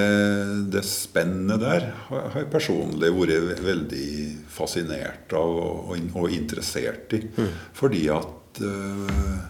[0.70, 4.10] det spennet der har jeg personlig vært veldig
[4.46, 7.24] fascinert av og, og interessert i.
[7.34, 7.50] Mm.
[7.74, 9.40] Fordi at uh,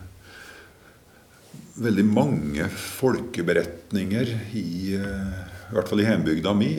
[1.80, 6.72] veldig mange folkeberetninger i uh, i hvert fall i hjembygda mi,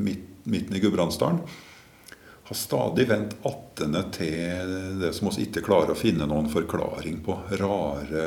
[0.00, 1.40] midt, midten i Gudbrandsdalen,
[2.42, 7.36] har stadig vendt attende til det som vi ikke klarer å finne noen forklaring på.
[7.60, 8.24] Rare,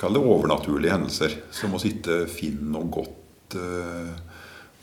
[0.00, 4.12] kall det overnaturlige hendelser som vi ikke finner noe godt uh,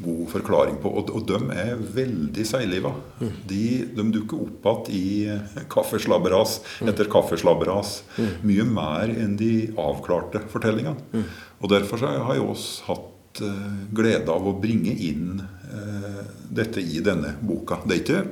[0.03, 0.91] god forklaring på.
[0.99, 2.91] Og, og de er veldig seigliva.
[3.19, 3.31] Mm.
[3.49, 3.63] De,
[3.97, 6.89] de, dukker opp igjen i kaffeslabberas mm.
[6.91, 8.03] etter kaffeslabberas.
[8.17, 8.33] Mm.
[8.49, 11.23] Mye mer enn de avklarte fortellingene.
[11.59, 17.01] Og derfor har jeg også hatt uh, glede av å bringe inn uh, dette i
[17.05, 17.81] denne boka.
[17.85, 18.23] Det er ikke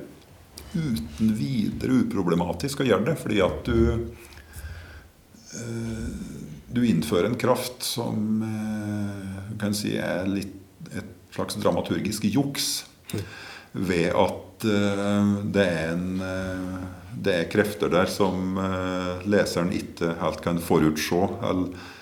[0.78, 3.80] uten videre uproblematisk å gjøre det, fordi at du
[5.58, 10.56] uh, du innfører en kraft som eh, kan si er litt
[10.94, 12.86] et slags dramaturgisk juks.
[13.72, 16.78] Ved at eh, det er en eh,
[17.18, 21.94] det er krefter der som eh, leseren ikke helt kan forutse eller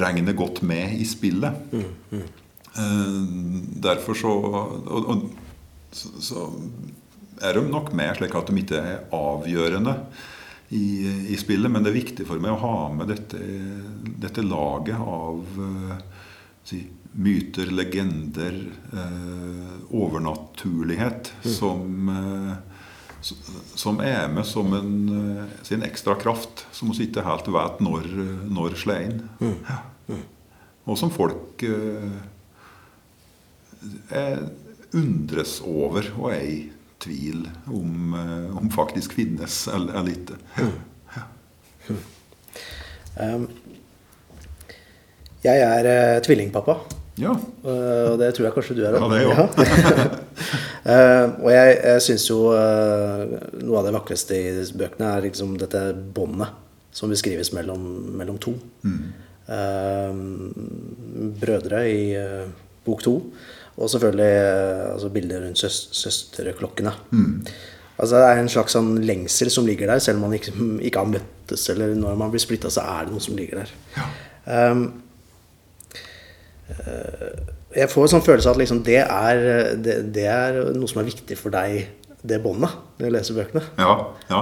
[0.00, 1.52] regne godt med i spillet.
[3.84, 5.26] Derfor så, og, og,
[5.92, 6.46] så,
[7.44, 9.94] er de nok med slik at de ikke er avgjørende
[10.74, 10.86] i,
[11.30, 11.70] i spillet.
[11.70, 13.38] Men det er viktig for meg å ha med dette,
[14.24, 15.60] dette laget av
[16.66, 16.80] si,
[17.12, 18.56] myter, legender,
[18.92, 22.56] eh, overnaturlighet som eh,
[23.74, 28.06] som er med som en, eh, sin ekstra kraft, som vi ikke helt vet når,
[28.48, 29.22] når slår inn.
[29.68, 29.76] Ja.
[30.88, 32.10] Og som folk eh,
[34.96, 40.36] undres over og er i tvil om, eh, om faktisk finnes eller, eller ikke.
[43.20, 43.48] Um,
[45.44, 46.99] jeg er eh, tvillingpappa.
[47.20, 47.34] Ja.
[47.64, 49.46] eh, Og det tror jeg kanskje du er Ja, jeg Ja.
[50.80, 55.26] Eh, og jeg, jeg syns jo eh, noe av det vakreste i disse bøkene er
[55.26, 55.82] liksom dette
[56.16, 56.54] båndet
[56.96, 57.82] som beskrives mellom,
[58.16, 58.54] mellom to.
[59.44, 60.14] Eh,
[61.42, 62.00] brødre i
[62.86, 63.14] bok to.
[63.76, 64.30] Og selvfølgelig
[64.94, 66.92] altså bildet rundt søs søsterklokkene.
[68.00, 70.52] Altså Det er en slags sånn lengsel som ligger der, selv om man ikke,
[70.88, 71.68] ikke har møttes.
[71.72, 73.74] Eller når man blir splitta, så er det noe som ligger der.
[74.48, 74.86] Um,
[77.74, 79.42] jeg får en sånn følelse av at liksom det, er,
[79.78, 81.84] det, det er noe som er viktig for deg,
[82.20, 83.62] det båndet, når du leser bøkene.
[83.80, 83.94] Ja,
[84.28, 84.40] ja.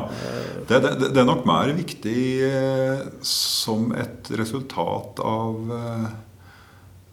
[0.67, 6.09] Det, det, det er nok mer viktig eh, som et resultat av eh,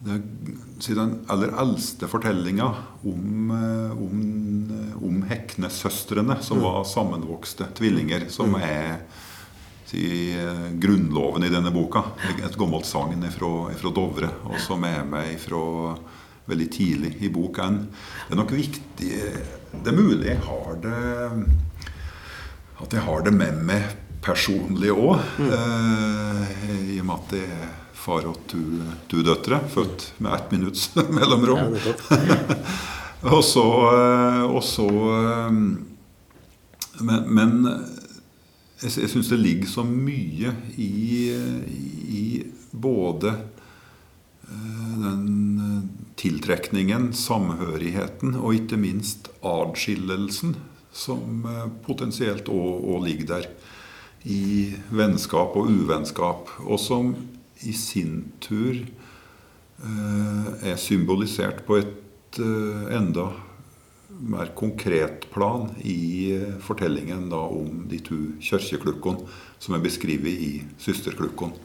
[0.06, 0.18] det,
[0.88, 2.72] den aller eldste fortellinga
[3.06, 4.26] om, eh, om,
[4.74, 9.04] eh, om Heknesøstrene, som var sammenvokste tvillinger, som er
[9.96, 12.04] si, eh, grunnloven i denne boka.
[12.44, 15.96] Et gammelt sagn fra Dovre, og som er med fra
[16.48, 17.80] veldig tidlig i bok 1.
[18.28, 19.14] Det er nok viktig
[19.76, 21.00] Det er mulig jeg har det
[22.80, 25.20] at jeg har det med meg personlig òg.
[25.40, 28.60] I og med at det er far og to,
[29.10, 31.76] to døtre, født med ett minutts mellomrom.
[33.26, 35.56] Og så, eh, og så eh,
[37.02, 37.56] Men, men
[38.82, 40.90] jeg, jeg syns det ligger så mye i,
[42.12, 42.24] i
[42.76, 43.32] både
[44.50, 45.28] eh, den
[45.64, 45.84] eh,
[46.20, 50.58] tiltrekningen, samhørigheten og ikke minst adskillelsen
[50.96, 53.50] som eh, potensielt òg ligger der.
[54.26, 56.50] I vennskap og uvennskap.
[56.66, 57.12] Og som
[57.62, 58.80] i sin tur
[60.66, 62.40] er symbolisert på et
[62.96, 63.28] enda
[64.20, 69.28] mer konkret plan i eh, fortellingen da om de to kirkeklukkene
[69.60, 70.52] som er beskrevet i
[70.82, 71.58] søsterklukkene.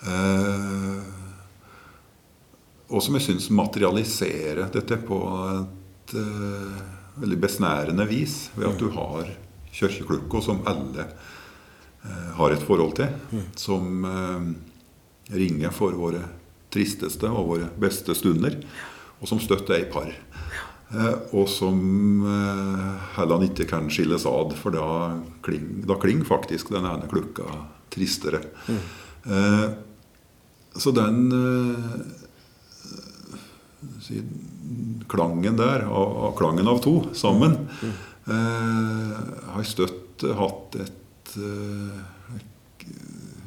[0.00, 1.18] Eh,
[2.90, 5.20] og som jeg syns materialiserer dette på
[5.52, 6.80] et eh,
[7.20, 9.30] veldig besnærende vis, ved at du har
[9.70, 14.50] kirkeklukka som alle eh, har et forhold til, som eh,
[15.38, 16.24] ringer for våre
[16.70, 18.58] tristeste og våre beste stunder,
[19.20, 20.10] og som støtter er i par.
[20.90, 21.78] Eh, og som
[22.26, 24.86] eh, heller ikke kan skilles ad, for da
[25.46, 27.46] klinger kling faktisk den ene klukka
[27.94, 28.40] tristere.
[29.22, 29.66] Eh,
[30.74, 31.94] så den eh,
[35.10, 37.56] klangen der, av, klangen av to sammen,
[38.26, 39.14] eh,
[39.54, 42.00] har støtt hatt et eh,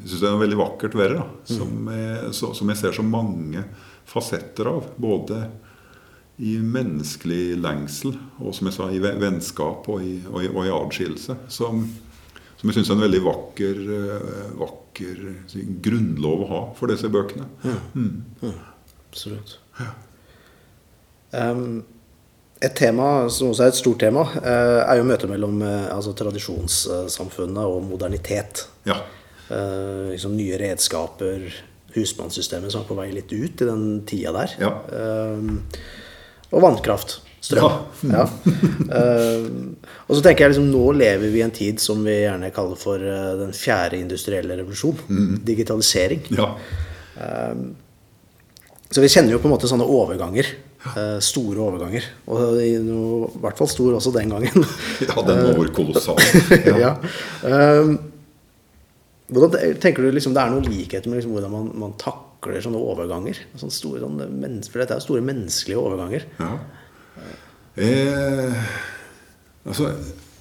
[0.04, 2.96] Jeg syns det er noe veldig vakkert verre da, Som, jeg, så, som jeg ser
[2.96, 3.62] så mange
[4.10, 4.90] fasetter av.
[5.00, 5.46] Både
[6.41, 10.74] i menneskelig lengsel og som jeg sa, i vennskap og i, og i, og i
[10.74, 11.38] adskillelse.
[11.54, 11.86] Som,
[12.58, 15.24] som jeg syns er en veldig vakker, eh, vakker
[15.86, 17.49] grunnlov å ha for disse bøkene.
[19.12, 19.58] Absolutt.
[21.34, 21.84] Um,
[22.64, 26.14] et tema som også er et stort tema, eh, er jo møtet mellom eh, altså
[26.18, 28.68] tradisjonssamfunnet og modernitet.
[28.88, 29.01] Ja.
[29.49, 31.43] Uh, liksom nye redskaper,
[31.93, 34.53] husmannssystemet som er på vei litt ut i den tida der.
[34.62, 34.72] Ja.
[35.36, 35.60] Um,
[36.54, 37.20] og vannkraft.
[37.43, 37.74] Strøm.
[38.08, 38.24] Ja.
[38.24, 39.47] uh,
[40.08, 42.80] og så tenker jeg liksom nå lever vi i en tid som vi gjerne kaller
[42.80, 45.01] for uh, den fjerde industrielle revolusjon.
[45.43, 46.24] Digitalisering.
[46.38, 46.54] ja.
[48.93, 50.47] Så vi kjenner jo på en måte sånne overganger.
[51.24, 52.06] store overganger.
[52.30, 54.66] Og i noe- i hvert fall stor også den gangen.
[55.08, 56.20] Ja, den var kolossal.
[56.84, 56.91] ja.
[57.43, 57.95] Um,
[59.34, 62.64] hvordan tenker du liksom det er noen likheter med liksom hvordan man, man takler takler
[62.64, 63.39] sånne overganger.
[63.56, 64.28] Sånne store, sånne,
[64.68, 66.28] for dette er jo store menneskelige overganger.
[66.39, 66.52] Ja.
[67.84, 68.74] Eh,
[69.66, 69.94] altså,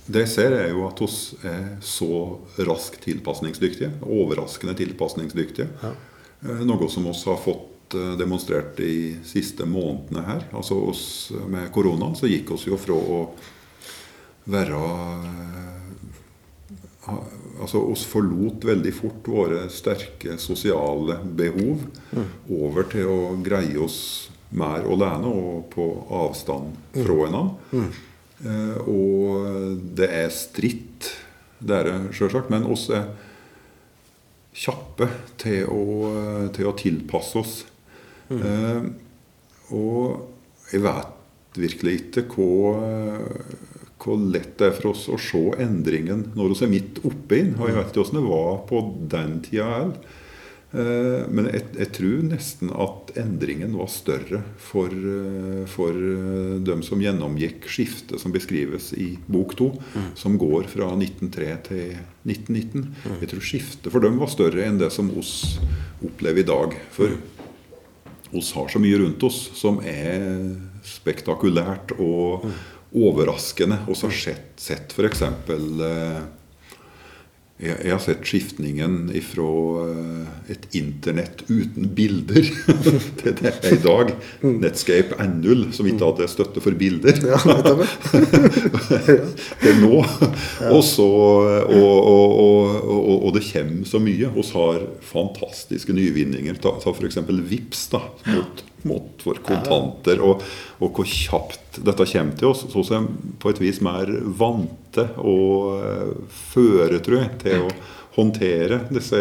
[0.07, 3.93] det jeg ser, er jo at oss er så raskt tilpasningsdyktige.
[4.03, 5.69] Overraskende tilpasningsdyktige.
[5.83, 10.47] Eh, noe som oss har fått eh, demonstrert de siste månedene her.
[10.53, 11.05] Altså oss
[11.49, 13.23] Med koronaen så gikk oss jo fra å
[14.51, 15.82] være eh,
[17.03, 21.83] Altså oss forlot veldig fort våre sterke sosiale behov
[22.47, 23.99] over til å greie oss
[24.55, 27.83] mer alene og på avstand fra hverandre.
[28.43, 31.11] Eh, og det er stritt,
[31.63, 33.09] det er det sjølsagt, men oss er
[34.53, 35.09] kjappe
[35.41, 35.83] til å,
[36.55, 37.55] til å tilpasse oss.
[38.33, 38.87] Eh,
[39.73, 42.79] og jeg vet virkelig ikke hvor,
[44.03, 47.55] hvor lett det er for oss å se endringen når vi er midt oppe den.
[47.59, 48.83] Og jeg vet ikke hvordan det var på
[49.15, 50.19] den tida heller.
[50.73, 56.81] Eh, Men jeg, jeg tror nesten at endringen var større for, eh, for eh, dem
[56.87, 59.69] som gjennomgikk skiftet som beskrives i bok to,
[60.17, 62.89] som går fra 1903 til 1919.
[63.21, 65.59] Jeg tror skiftet for dem var større enn det som oss
[66.01, 66.79] opplever i dag.
[66.97, 67.13] For
[68.33, 70.55] oss har så mye rundt oss som er
[70.89, 72.49] spektakulært og
[72.95, 73.83] overraskende.
[73.97, 75.23] så har sett, sett f.eks.
[75.23, 76.23] Eh,
[77.63, 79.51] jeg, jeg har sett skiftningen fra
[80.51, 82.49] et internett uten bilder
[83.21, 84.11] til det er i dag.
[84.43, 87.21] Netscape N0, som ikke hadde støtte for bilder.
[89.63, 90.03] til nå.
[90.73, 94.33] Og, så, og, og, og, og, og det kommer så mye.
[94.35, 94.83] Vi har
[95.13, 96.59] fantastiske nyvinninger.
[96.63, 97.23] Ta, ta f.eks.
[97.53, 100.23] VIPS da, mot, mot for kontanter.
[100.25, 100.43] Og,
[100.83, 102.67] og hvor kjapt dette kommer til oss.
[102.73, 106.15] Så vi på et vis mer vante og eh,
[106.53, 107.73] føre, tror jeg, til å
[108.17, 109.19] håndtere disse,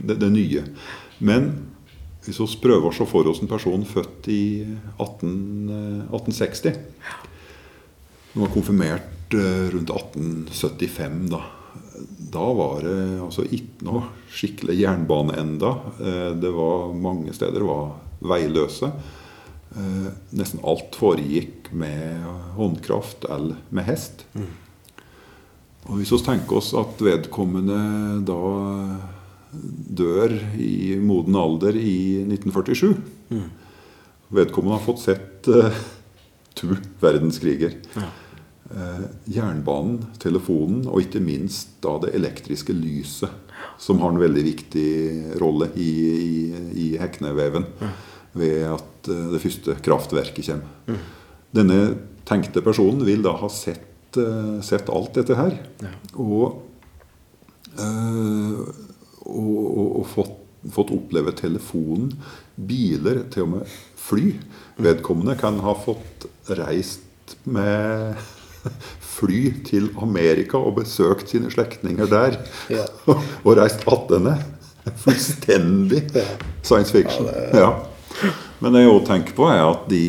[0.00, 0.64] det, det nye.
[1.24, 1.50] Men
[2.24, 4.44] hvis vi prøver å se for oss en person født i
[4.96, 5.34] 18,
[5.68, 6.78] eh, 1860
[8.32, 11.42] Hun var konfirmert eh, rundt 1875, da.
[12.34, 15.74] Da var det altså ikke noe skikkelig jernbane enda.
[16.00, 17.92] Eh, Det var mange steder det var
[18.24, 18.90] veiløse.
[19.74, 22.24] Eh, Nesten alt foregikk med
[22.58, 24.24] håndkraft eller med hest.
[25.84, 27.78] Og Hvis vi tenker oss at vedkommende
[28.24, 28.38] da
[29.94, 32.94] dør i moden alder i 1947
[34.34, 35.76] Vedkommende har fått sett eh,
[36.58, 36.72] to
[37.02, 37.76] verdenskriger.
[38.74, 43.30] Eh, jernbanen, telefonen og ikke minst da det elektriske lyset,
[43.78, 44.88] som har en veldig viktig
[45.42, 47.68] rolle i, i, i Hekneveven
[48.38, 51.00] ved at eh, det første kraftverket kommer.
[51.54, 51.80] Denne
[52.26, 55.58] tenkte personen vil da ha sett, eh, sett alt dette her.
[56.18, 56.62] Og,
[57.78, 58.62] eh,
[59.24, 60.38] og, og, og fått,
[60.74, 62.14] fått oppleve telefonen,
[62.56, 63.74] biler, til og med
[64.04, 64.30] fly.
[64.84, 66.26] Vedkommende kan ha fått
[66.58, 68.18] reist med
[69.14, 72.40] fly til Amerika og besøkt sine slektninger der.
[72.72, 72.88] Ja.
[73.46, 74.38] og reist attende.
[75.00, 76.10] Fullstendig
[76.60, 77.28] science fiction.
[77.56, 77.70] Ja.
[78.60, 80.04] Men det jeg også tenker på, er at de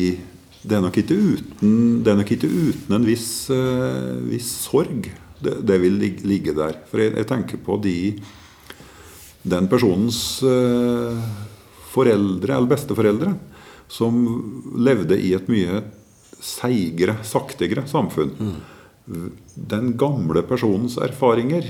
[0.66, 5.04] det er uten, det er nok ikke uten en viss, uh, viss sorg
[5.38, 6.80] det, det vil lig- ligge der.
[6.90, 8.16] For jeg, jeg tenker på de
[9.46, 11.14] den personens uh,
[11.92, 13.36] foreldre eller besteforeldre
[13.86, 14.18] som
[14.74, 15.84] levde i et mye
[16.42, 18.32] seigere, saktigere samfunn.
[19.54, 21.68] Den gamle personens erfaringer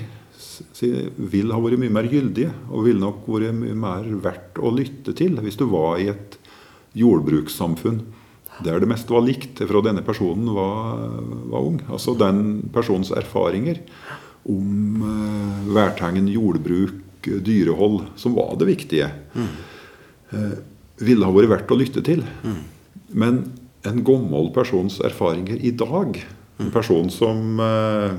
[1.17, 5.15] vil ha vært mye mer gyldige og ville nok vært mye mer verdt å lytte
[5.17, 6.39] til hvis du var i et
[6.97, 8.01] jordbrukssamfunn
[8.65, 11.03] der det meste var likt fra denne personen var,
[11.51, 11.81] var ung.
[11.93, 13.83] Altså den personens erfaringer
[14.49, 19.09] om uh, værtegn, jordbruk, dyrehold, som var det viktige,
[20.31, 20.53] eh,
[21.03, 22.21] ville ha vært verdt å lytte til.
[23.11, 23.41] Men
[23.83, 26.21] en gammel persons erfaringer i dag,
[26.63, 28.15] en person som uh,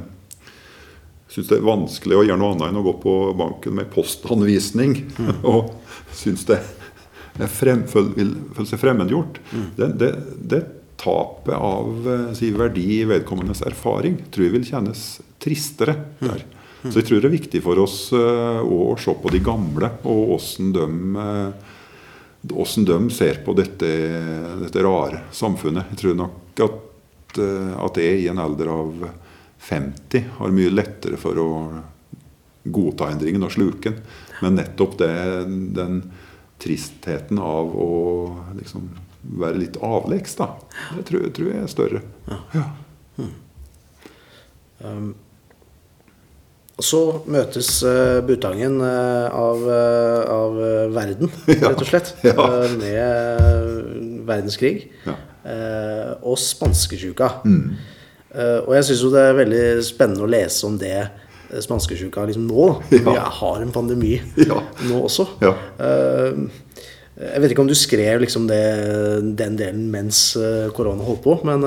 [1.32, 4.98] syns det er vanskelig å gjøre noe annet enn å gå på banken med postanvisning,
[5.48, 5.74] og
[6.16, 6.62] syns det
[7.38, 7.84] er frem,
[8.16, 9.40] vil føle seg fremmedgjort,
[9.78, 10.12] det, det,
[10.54, 10.64] det
[10.98, 15.04] tapet av eh, si, verdi i vedkommendes erfaring tror jeg vil kjennes
[15.42, 16.46] tristere der.
[16.88, 20.36] Så jeg tror det er viktig for oss uh, å se på de gamle, og
[20.38, 20.86] åssen de,
[21.18, 21.50] uh,
[22.48, 23.90] hvordan de ser på dette,
[24.62, 25.90] dette rare samfunnet.
[25.92, 27.42] Jeg tror nok at,
[27.82, 28.94] at jeg i en alder av
[29.60, 31.50] 50 har mye lettere for å
[32.68, 34.02] godta endringen og sluke den.
[34.42, 35.12] Men nettopp det,
[35.78, 36.02] den
[36.62, 37.92] tristheten av å
[38.58, 38.90] liksom
[39.38, 40.52] være litt avleggs, da,
[40.96, 42.02] det tror, tror jeg er større.
[42.54, 42.68] Ja.
[46.78, 47.00] Og så
[47.34, 50.60] møtes uh, Butangen uh, av, uh, av
[50.94, 52.14] verden, rett og slett.
[52.26, 52.36] Ja.
[52.38, 55.16] eh, Med verdenskrig Ja.
[56.28, 57.30] og spanskesjuka.
[57.48, 57.78] Mm.
[58.38, 62.28] Eh, og jeg syns jo det er veldig spennende å lese om det eh, spanskesjuka
[62.30, 62.70] liksom nå.
[62.94, 63.04] Ja.
[63.10, 64.16] Vi har en pandemi
[64.50, 64.62] Ja.
[64.90, 65.26] nå også.
[65.44, 65.56] Ja.
[65.82, 66.42] Eh,
[67.18, 68.62] jeg vet ikke om du skrev liksom det,
[69.40, 70.20] den delen mens
[70.78, 71.64] korona holdt på, men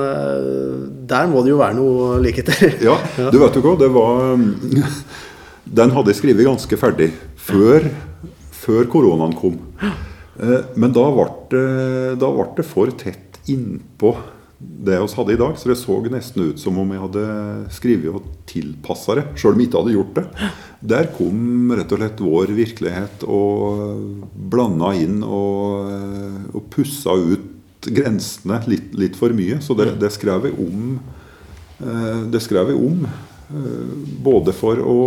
[1.11, 2.77] der må det jo være noe likheter.
[2.87, 4.45] Ja, du vet jo hva, det var um,
[5.67, 7.89] Den hadde jeg skrevet ganske ferdig før,
[8.61, 9.59] før koronaen kom.
[10.39, 11.65] Men da ble det,
[12.23, 14.15] da ble det for tett innpå
[14.81, 15.57] det vi hadde i dag.
[15.57, 17.25] Så det så nesten ut som om jeg hadde
[17.73, 20.51] skrevet og tilpassa det, sjøl om jeg ikke hadde gjort det.
[20.93, 25.91] Der kom rett og slett vår virkelighet og blanda inn og,
[26.55, 27.47] og pussa ut
[27.81, 29.59] grensene litt, litt for mye.
[29.61, 30.97] Så det, det skrev jeg om.
[31.81, 34.99] Eh, Det skrev jeg om eh, både for å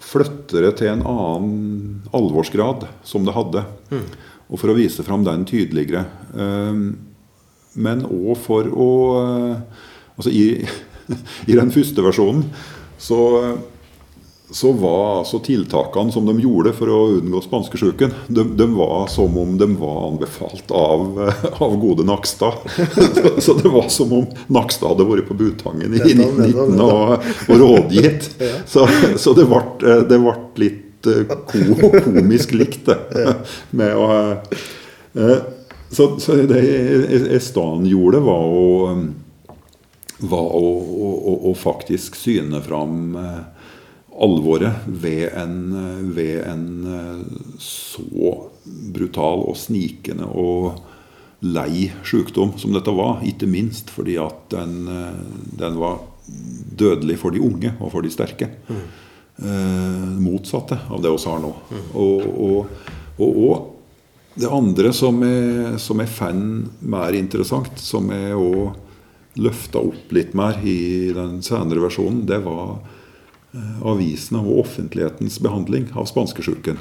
[0.00, 3.60] flytte det til en annen alvorsgrad som det hadde,
[4.48, 6.06] og for å vise fram den tydeligere.
[7.70, 8.92] Eh, Men òg for å
[9.24, 9.84] eh,
[10.16, 10.66] Altså i,
[11.50, 12.44] i den første versjonen
[13.00, 13.16] så,
[14.52, 19.38] så var altså tiltakene som de gjorde for å unngå spanskesjuken, de, de var som
[19.40, 21.16] om de var anbefalt av,
[21.64, 22.58] av gode Nakstad.
[22.76, 26.84] Så, så det var som om Nakstad hadde vært på Butangen i Nettopp, nettopp, 1919
[26.84, 28.28] og, og rådgitt.
[28.68, 28.84] Så,
[29.24, 29.62] så det ble,
[30.10, 33.24] det ble litt eh, ko, komisk likt, det.
[33.80, 34.10] Med å,
[35.16, 35.38] eh,
[35.90, 36.60] så, så det
[37.36, 38.68] Estan gjorde, var å
[40.20, 40.66] var å,
[41.00, 43.40] å, å, faktisk syne fram eh,
[44.20, 45.56] alvoret ved en,
[46.12, 47.22] ved en eh,
[47.62, 48.34] så
[48.94, 50.82] brutal og snikende og
[51.40, 53.22] lei sykdom som dette var.
[53.24, 55.20] Ikke minst fordi at den, eh,
[55.62, 56.02] den var
[56.80, 58.50] dødelig for de unge og for de sterke.
[58.70, 61.54] Eh, motsatte av det vi har nå.
[61.96, 62.80] Og, og,
[63.16, 63.79] og, og
[64.34, 68.78] det andre som jeg, som jeg fant mer interessant, som jeg òg
[69.40, 72.78] løfta opp litt mer i den senere versjonen, det var
[73.54, 76.80] eh, avisene og offentlighetens behandling av spanskesjuken.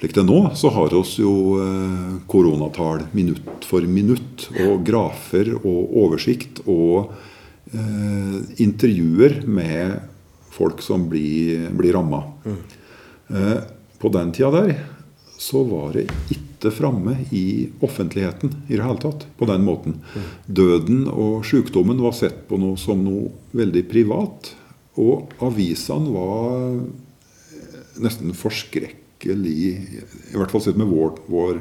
[0.00, 5.52] Slik det er nå, så har vi jo eh, koronatall minutt for minutt, og grafer
[5.60, 7.12] og oversikt og
[7.72, 10.00] eh, intervjuer med
[10.52, 12.24] folk som blir, blir ramma.
[12.48, 13.60] Eh,
[14.02, 14.74] på den tida der
[15.42, 19.96] så var det ikke framme i offentligheten i det hele tatt på den måten.
[20.46, 24.52] Døden og sykdommen var sett på noe som noe veldig privat.
[25.02, 26.78] Og avisene var
[28.02, 31.60] nesten forskrekkelig I hvert fall sett med vår, vår,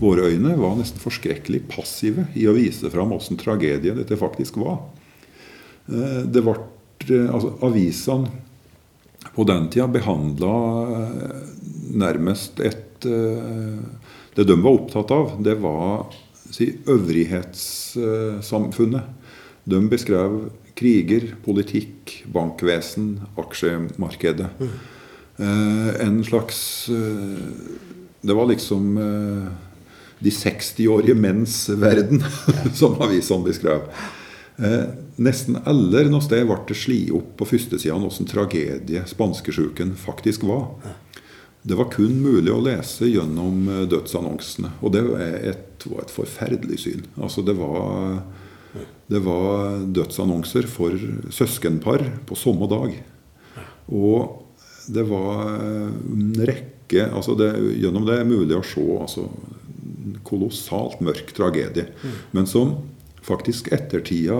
[0.00, 4.80] våre øyne var nesten forskrekkelig passive i å vise fram åssen tragedie dette faktisk var.
[5.90, 6.56] Eh, Det ble,
[7.06, 8.30] eh, altså Avisene
[9.34, 10.52] på den tida behandla
[11.98, 13.78] nærmest et eh,
[14.34, 16.06] Det de var opptatt av, det var
[16.50, 19.02] si, øvrighetssamfunnet.
[19.64, 24.46] De beskrev kriger, politikk, bankvesen, aksjemarkedet.
[25.38, 27.38] Eh, En slags eh,
[28.22, 28.98] Det var liksom
[30.18, 32.22] de 60-årige menns verden,
[32.74, 33.80] som avisene beskrev.
[34.58, 34.88] Eh,
[35.22, 40.64] nesten alle noe sted ble det slått opp på førstesida hvordan tragedie spanskesjuken faktisk var.
[41.68, 44.72] Det var kun mulig å lese gjennom eh, dødsannonsene.
[44.80, 47.04] Og det var et, var et forferdelig syn.
[47.20, 48.22] Altså det var,
[49.10, 50.96] det var dødsannonser for
[51.34, 52.96] søskenpar på samme dag.
[53.92, 54.44] Og
[54.88, 57.50] det var en rekke altså det,
[57.82, 61.90] Gjennom det er mulig å se altså, en kolossalt mørk tragedie.
[62.32, 62.78] Men som
[63.28, 64.38] faktisk ettertida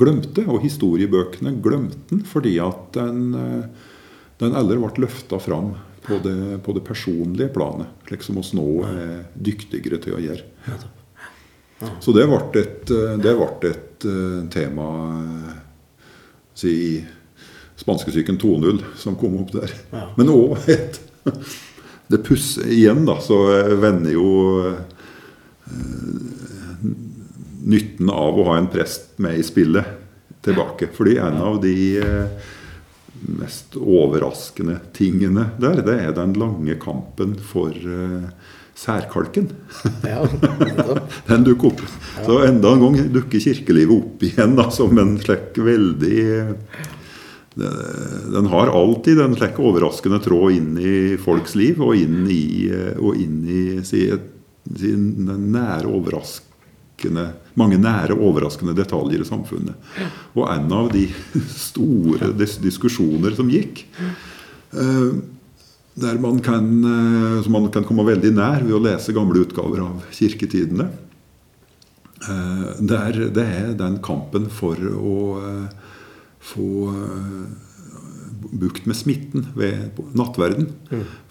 [0.00, 3.92] glemte, og historiebøkene glemte den fordi at den, eh,
[4.40, 5.74] den aldri ble løfta fram
[6.08, 10.78] på det, på det personlige planet, slik som oss nå er dyktigere til å gjøre.
[12.02, 14.88] Så det ble et, eh, det ble et eh, tema
[15.20, 15.52] eh,
[16.58, 17.04] si, i
[17.78, 19.74] spanskesyken 2.0 som kom opp der.
[20.18, 21.00] Men òg et
[22.08, 23.36] Det pusser igjen, da, så
[23.76, 24.28] vender jo
[24.64, 24.78] eh,
[27.68, 29.84] nytten av å ha en prest med i spillet
[30.44, 30.88] tilbake.
[30.96, 32.48] Fordi en av de eh,
[33.24, 38.28] mest overraskende tingene der, det er den lange kampen for uh,
[38.78, 39.50] særkalken.
[40.06, 40.22] Ja.
[41.30, 41.82] Den dukker opp.
[42.24, 46.20] Så enda en gang dukker kirkelivet opp igjen da, som en slik veldig
[47.58, 52.70] Den har alltid en slik overraskende tråd inn i folks liv, og inn i,
[53.02, 54.04] og inn i si,
[54.68, 56.47] si, den nære overrask,
[57.58, 59.74] mange nære, overraskende detaljer i samfunnet.
[60.34, 61.06] Og en av de
[61.52, 63.84] store diskusjoner som gikk,
[64.72, 65.10] eh,
[65.98, 69.80] der man kan, eh, som man kan komme veldig nær ved å lese gamle utgaver
[69.86, 70.90] av kirketidene,
[72.80, 75.68] der det er, den kampen for å eh,
[76.42, 77.67] få eh,
[78.38, 80.70] bukt med smitten ved nattverden.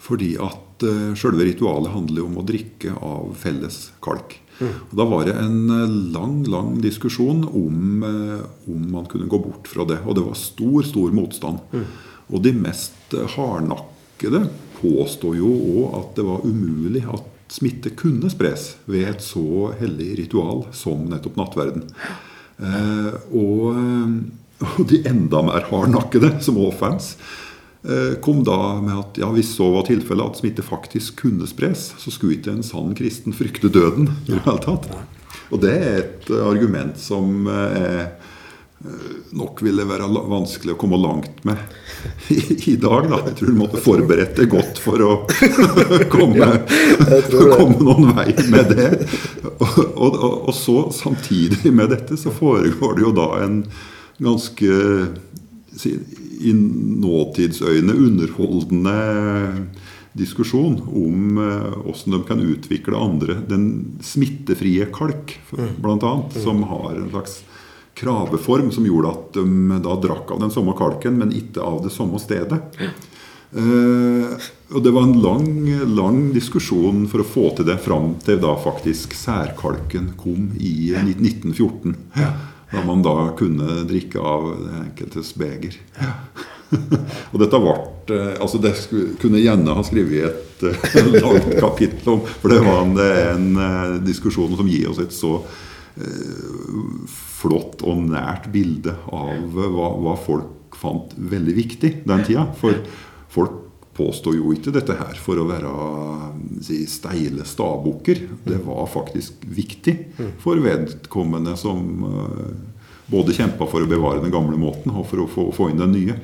[0.02, 4.38] Fordi at uh, selve ritualet handler om å drikke av felles kalk.
[4.58, 9.38] Og da var det en eh, lang lang diskusjon om, eh, om man kunne gå
[9.38, 10.00] bort fra det.
[10.06, 11.60] Og det var stor, stor motstand.
[12.28, 14.46] Og de mest eh, hardnakkede
[14.80, 20.10] påstår jo òg at det var umulig at smitte kunne spres ved et så hellig
[20.24, 21.86] ritual som nettopp nattverden.
[22.58, 24.18] Eh, og, eh,
[24.64, 27.14] og de enda mer hardnakkede, som òg fantes,
[27.84, 31.92] eh, kom da med at ja, hvis så var tilfellet at smitte faktisk kunne spres,
[31.98, 34.10] så skulle ikke en sann kristen frykte døden.
[34.26, 34.90] i det hele tatt.
[35.48, 38.02] Og det er et eh, argument som eh,
[38.84, 41.60] eh, nok ville være vanskelig å komme langt med
[42.34, 42.40] i,
[42.72, 43.08] i dag.
[43.08, 43.22] Da.
[43.30, 45.12] Jeg tror du måtte forberedt deg godt for å
[46.14, 46.50] komme,
[47.54, 48.90] komme noen vei med det.
[49.58, 53.62] Og, og, og så samtidig med dette så foregår det jo da en
[54.18, 54.70] ganske
[56.38, 58.94] i nåtidsøyne underholdende
[60.18, 61.38] diskusjon om
[61.86, 67.42] åssen hvordan de kan utvikle andre Den smittefrie kalk, bl.a., som har en slags
[67.98, 71.94] kraveform som gjorde at de da drakk av den samme kalken, men ikke av det
[71.94, 72.60] samme stedet.
[73.48, 74.36] Uh,
[74.76, 75.48] og det var en lang,
[75.96, 81.96] lang diskusjon for å få til det fram til da faktisk særkalken kom i 1914.
[82.72, 85.76] Da man da kunne drikke av det enkeltes beger.
[87.32, 88.74] og dette vart, eh, altså Det
[89.22, 93.94] kunne gjerne ha skrevet et eh, langt kapittel om, for det var en, en eh,
[94.04, 95.38] diskusjon som gir oss et så
[97.40, 102.44] flott og nært bilde av hva, hva folk fant veldig viktig den tida.
[102.60, 102.84] For
[103.34, 103.64] folk
[103.98, 105.72] påstår jo ikke dette her for å være
[106.64, 108.20] si, steile stabukker.
[108.46, 109.96] Det var faktisk viktig
[110.42, 112.50] for vedkommende som eh,
[113.10, 115.94] både kjempa for å bevare den gamle måten og for å få, få inn den
[115.96, 116.18] nye.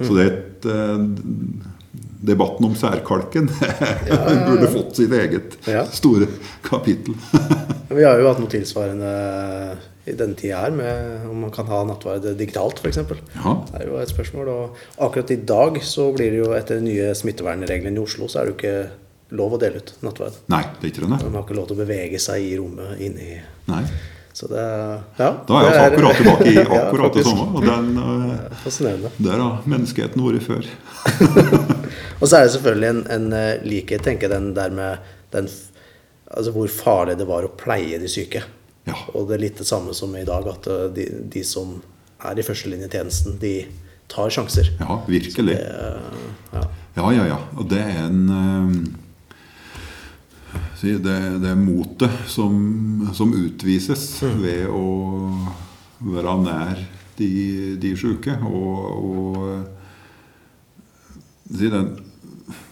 [0.00, 1.72] Så det er et eh,
[2.26, 3.44] Debatten om særkalken
[4.48, 5.82] burde fått sitt eget Ja.
[5.92, 6.26] store
[6.64, 7.14] kapittel.
[7.92, 9.10] Vi har jo hatt noe tilsvarende
[10.06, 13.00] i denne tida her, med om man kan ha nattverd digitalt f.eks.
[13.34, 13.54] Ja.
[13.72, 14.48] Det er jo et spørsmål.
[14.52, 14.76] Og
[15.08, 18.46] akkurat i dag så blir det jo etter de nye smittevernreglene i Oslo, så er
[18.46, 20.36] det jo ikke lov å dele ut nattverd.
[20.52, 21.08] Nei, det er ikke det.
[21.24, 23.32] Man har ikke lov til å bevege seg i rommet inni
[23.72, 23.80] nei.
[24.36, 24.62] Så det
[25.18, 25.30] Ja.
[25.48, 27.30] Da er vi altså akkurat tilbake i Ja, akkurat det faktisk.
[27.30, 27.56] samme.
[27.56, 29.10] Og den, eh, Fascinerende.
[29.26, 30.68] der har menneskeheten vært før.
[32.20, 35.48] Og så er det selvfølgelig en, en eh, likhet, tenker jeg, den der med den,
[36.30, 38.44] altså hvor farlig det var å pleie de syke.
[38.86, 38.96] Ja.
[39.14, 41.76] Og det er litt det samme som i dag, at eh, de, de som
[42.26, 43.54] er i førstelinjetjenesten, de
[44.10, 44.70] tar sjanser.
[44.80, 45.56] Ja, virkelig.
[45.58, 45.72] Det,
[46.52, 46.62] ja.
[46.96, 47.40] Ja, ja, ja.
[47.58, 48.70] Og det er en eh,
[50.86, 52.54] det, det er motet som,
[53.16, 54.84] som utvises ved å
[56.04, 56.82] være nær
[57.18, 57.30] de,
[57.80, 58.36] de sjuke.
[58.46, 58.78] Og,
[59.10, 59.36] og
[61.50, 61.96] si, den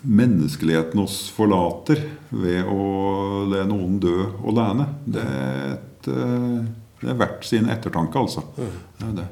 [0.04, 2.02] menneskeligheten oss forlater
[2.34, 6.64] ved å le noen dø alene, det er, et, eh,
[7.00, 8.44] det er verdt sin ettertanke, altså.
[8.56, 9.26] Det er det.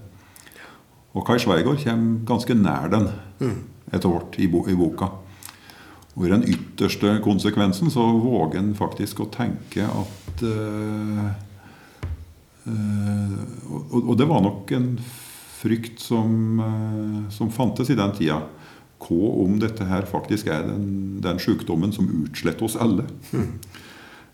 [1.13, 3.11] Og Kai Sveigård kommer ganske nær den
[3.93, 5.11] etter hvert i, bo, i boka.
[6.17, 11.29] Og I den ytterste konsekvensen så våger en faktisk å tenke at uh,
[12.69, 13.37] uh,
[13.73, 14.91] og, og det var nok en
[15.63, 18.43] frykt som, uh, som fantes i den tida.
[19.03, 23.09] Hva om dette her faktisk er den, den sykdommen som utsletter oss alle?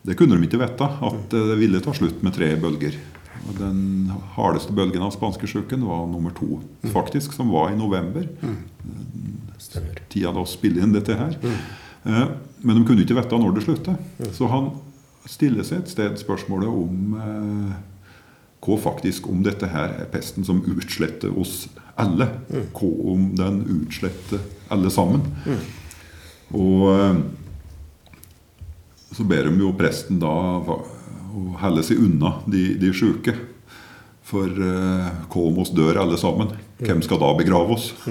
[0.07, 2.95] Det kunne de ikke vite, at det ville ta slutt med tre bølger.
[3.59, 6.61] Den hardeste bølgen av spanskesjuken var nummer to,
[6.93, 8.27] faktisk, som var i november.
[9.59, 10.01] Stemmer.
[10.13, 11.37] Tida da å spille inn dette her.
[12.05, 12.27] Eh,
[12.63, 14.33] Men de kunne ikke vite når det sluttet.
[14.35, 14.71] Så han
[15.29, 17.75] stiller seg et sted spørsmålet om eh,
[18.65, 21.69] hva faktisk om dette her er pesten som utsletter oss
[21.99, 22.27] alle.
[22.75, 24.43] Hva om den utsletter
[24.75, 25.23] alle sammen?
[26.55, 27.21] Og eh,
[29.13, 30.85] så ber de jo presten da å
[31.63, 33.35] holde seg unna de, de sjuke.
[34.29, 36.49] For eh, kom oss dør alle sammen?
[36.83, 37.87] Hvem skal da begrave oss?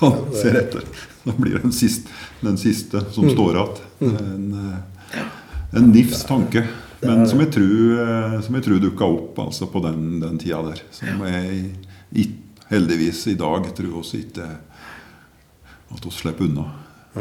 [0.00, 0.82] Han ser etter.
[1.26, 2.08] Da blir det den siste,
[2.40, 3.74] den siste som står igjen.
[4.08, 4.78] En, eh,
[5.76, 6.62] en nifs tanke.
[7.00, 10.62] Men som jeg tror, eh, som jeg tror dukka opp altså på den, den tida
[10.70, 10.80] der.
[10.96, 11.44] Som jeg
[12.16, 12.18] i,
[12.72, 14.46] heldigvis i dag tror oss ikke
[15.90, 16.64] at vi slipper unna.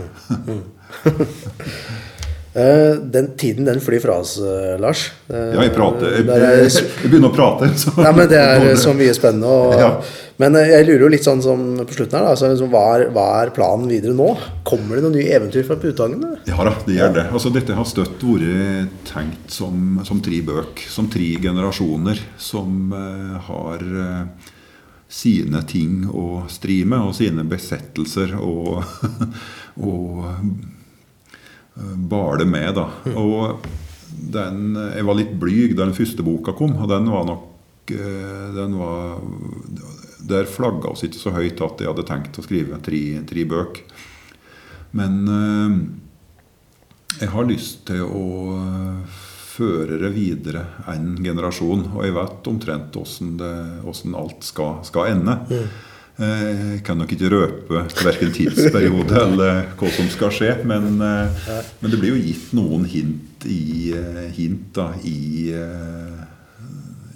[2.54, 5.12] Eh, den tiden den flyr fra oss, eh, Lars.
[5.28, 6.16] Eh, Ja, jeg prater.
[6.18, 6.72] Jeg, jeg,
[7.04, 7.70] jeg begynner å prate.
[7.82, 7.94] Så.
[8.00, 9.52] Nei, men Det er så mye spennende.
[9.54, 9.92] Og, Ja.
[10.40, 13.10] Men jeg lurer jo litt sånn som på slutten her, da, altså, liksom, hva, er,
[13.12, 14.30] hva er planen videre nå?
[14.64, 16.24] Kommer det noen nye eventyr fra Putangen?
[16.48, 17.26] Ja da, det gjør det.
[17.36, 20.80] Altså, dette har støtt vært tenkt som, som tre bøk.
[20.88, 24.56] Som tre generasjoner som uh, har uh,
[25.12, 28.80] sine ting å stri med, og sine besettelser og,
[29.92, 30.24] og
[31.76, 32.74] bale med.
[32.76, 32.88] da.
[33.20, 33.66] Og
[34.10, 38.46] den, jeg var litt blyg da den første boka kom, og den var nok eh,
[38.56, 39.22] den var,
[40.30, 43.82] Der flagga oss ikke så høyt at jeg hadde tenkt å skrive tre, tre bøk.
[44.98, 45.80] Men eh,
[47.20, 48.26] jeg har lyst til å
[48.58, 49.20] eh,
[49.60, 51.90] føre det videre en generasjon.
[51.96, 55.40] Og jeg vet omtrent åssen alt skal, skal ende.
[55.54, 55.80] Eh,
[56.20, 60.52] Jeg kan nok ikke røpe verken tidsperiode eller hva som skal skje.
[60.68, 61.48] Men, eh,
[61.80, 66.20] men det blir jo gitt noen hint i, eh, hint da, i, eh,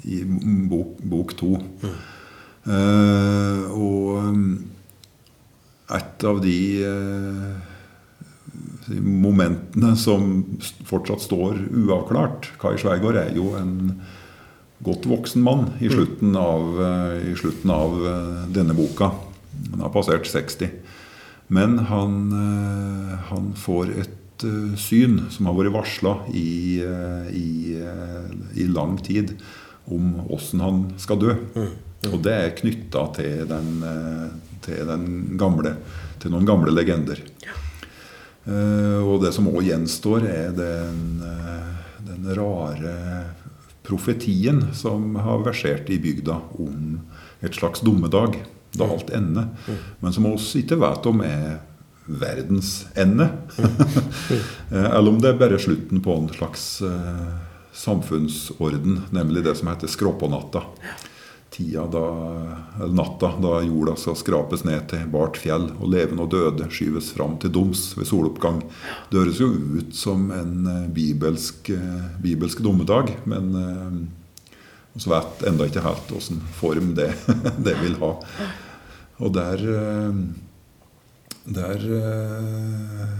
[0.07, 0.23] i
[0.71, 1.57] bok, bok to.
[2.63, 4.23] Uh, og
[5.91, 7.73] et av de uh,
[9.03, 10.29] momentene som
[10.87, 13.73] fortsatt står uavklart Kai Sveigård er jo en
[14.83, 19.11] godt voksen mann i slutten av, eh, i slutten av eh, denne boka.
[19.71, 20.69] Han har passert 60.
[21.47, 24.19] Men han, eh, han får et
[24.75, 26.81] syn som har vært varsla i,
[27.31, 27.51] i,
[28.59, 29.37] i lang tid,
[29.85, 31.35] om åssen han skal dø.
[32.09, 33.53] Og det er knytta til,
[34.65, 35.77] til, den gamle,
[36.19, 37.21] til noen gamle legender.
[38.49, 41.23] Og det som òg gjenstår, er den,
[42.09, 42.97] den rare
[43.83, 47.01] profetien som har versert i bygda om
[47.43, 48.39] et slags dommedag,
[48.73, 49.51] da alt ender.
[49.99, 51.61] Men som oss ikke vet om er
[52.05, 53.29] verdens ende.
[54.71, 57.33] Eh, Eller om det er bare slutten på en slags eh,
[57.73, 60.63] samfunnsorden, nemlig det som heter skråpånatta.
[61.53, 62.05] Tida da,
[62.81, 67.11] eller natta da jorda skal skrapes ned til bart fjell, og levende og døde skyves
[67.13, 68.63] fram til doms ved soloppgang.
[69.11, 73.99] Det høres jo ut som en eh, bibelsk, eh, bibelsk dommedag, men eh,
[74.97, 77.11] så vet enda ikke helt åssen form det,
[77.65, 78.15] det vil ha.
[79.21, 80.23] Og der eh,
[81.43, 83.13] Der eh,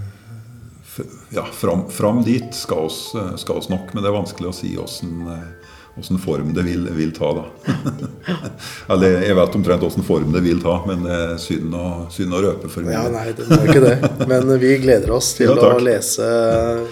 [1.34, 4.58] Ja, fram, fram dit skal oss, eh, skal oss nok, men det er vanskelig å
[4.58, 5.28] si åssen
[6.00, 7.74] Åssen form det vil, vil ta, da.
[8.94, 11.84] Eller jeg vet omtrent åssen form det vil ta, men det er synd å,
[12.14, 12.96] synd å røpe for mye.
[12.96, 14.26] Ja, nei, det er ikke det.
[14.32, 16.26] Men vi gleder oss til Ja, å lese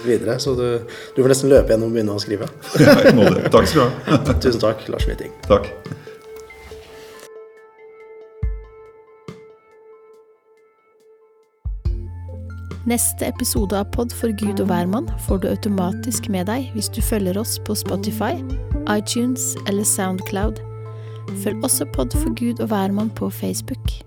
[0.06, 0.38] videre.
[0.44, 0.68] Så du,
[1.16, 2.52] du får nesten løpe gjennom og begynne å skrive.
[2.78, 3.50] Jeg må det.
[3.50, 4.22] Takk skal du ha.
[4.46, 5.34] Tusen takk, Lars Witting.
[5.50, 5.74] Takk.
[12.90, 16.98] Neste episode av Pod for Gud og hvermann får du automatisk med deg hvis du
[17.06, 18.42] følger oss på Spotify,
[18.90, 20.64] iTunes eller Soundcloud.
[21.44, 24.02] Følg også Pod for Gud og hvermann på Facebook.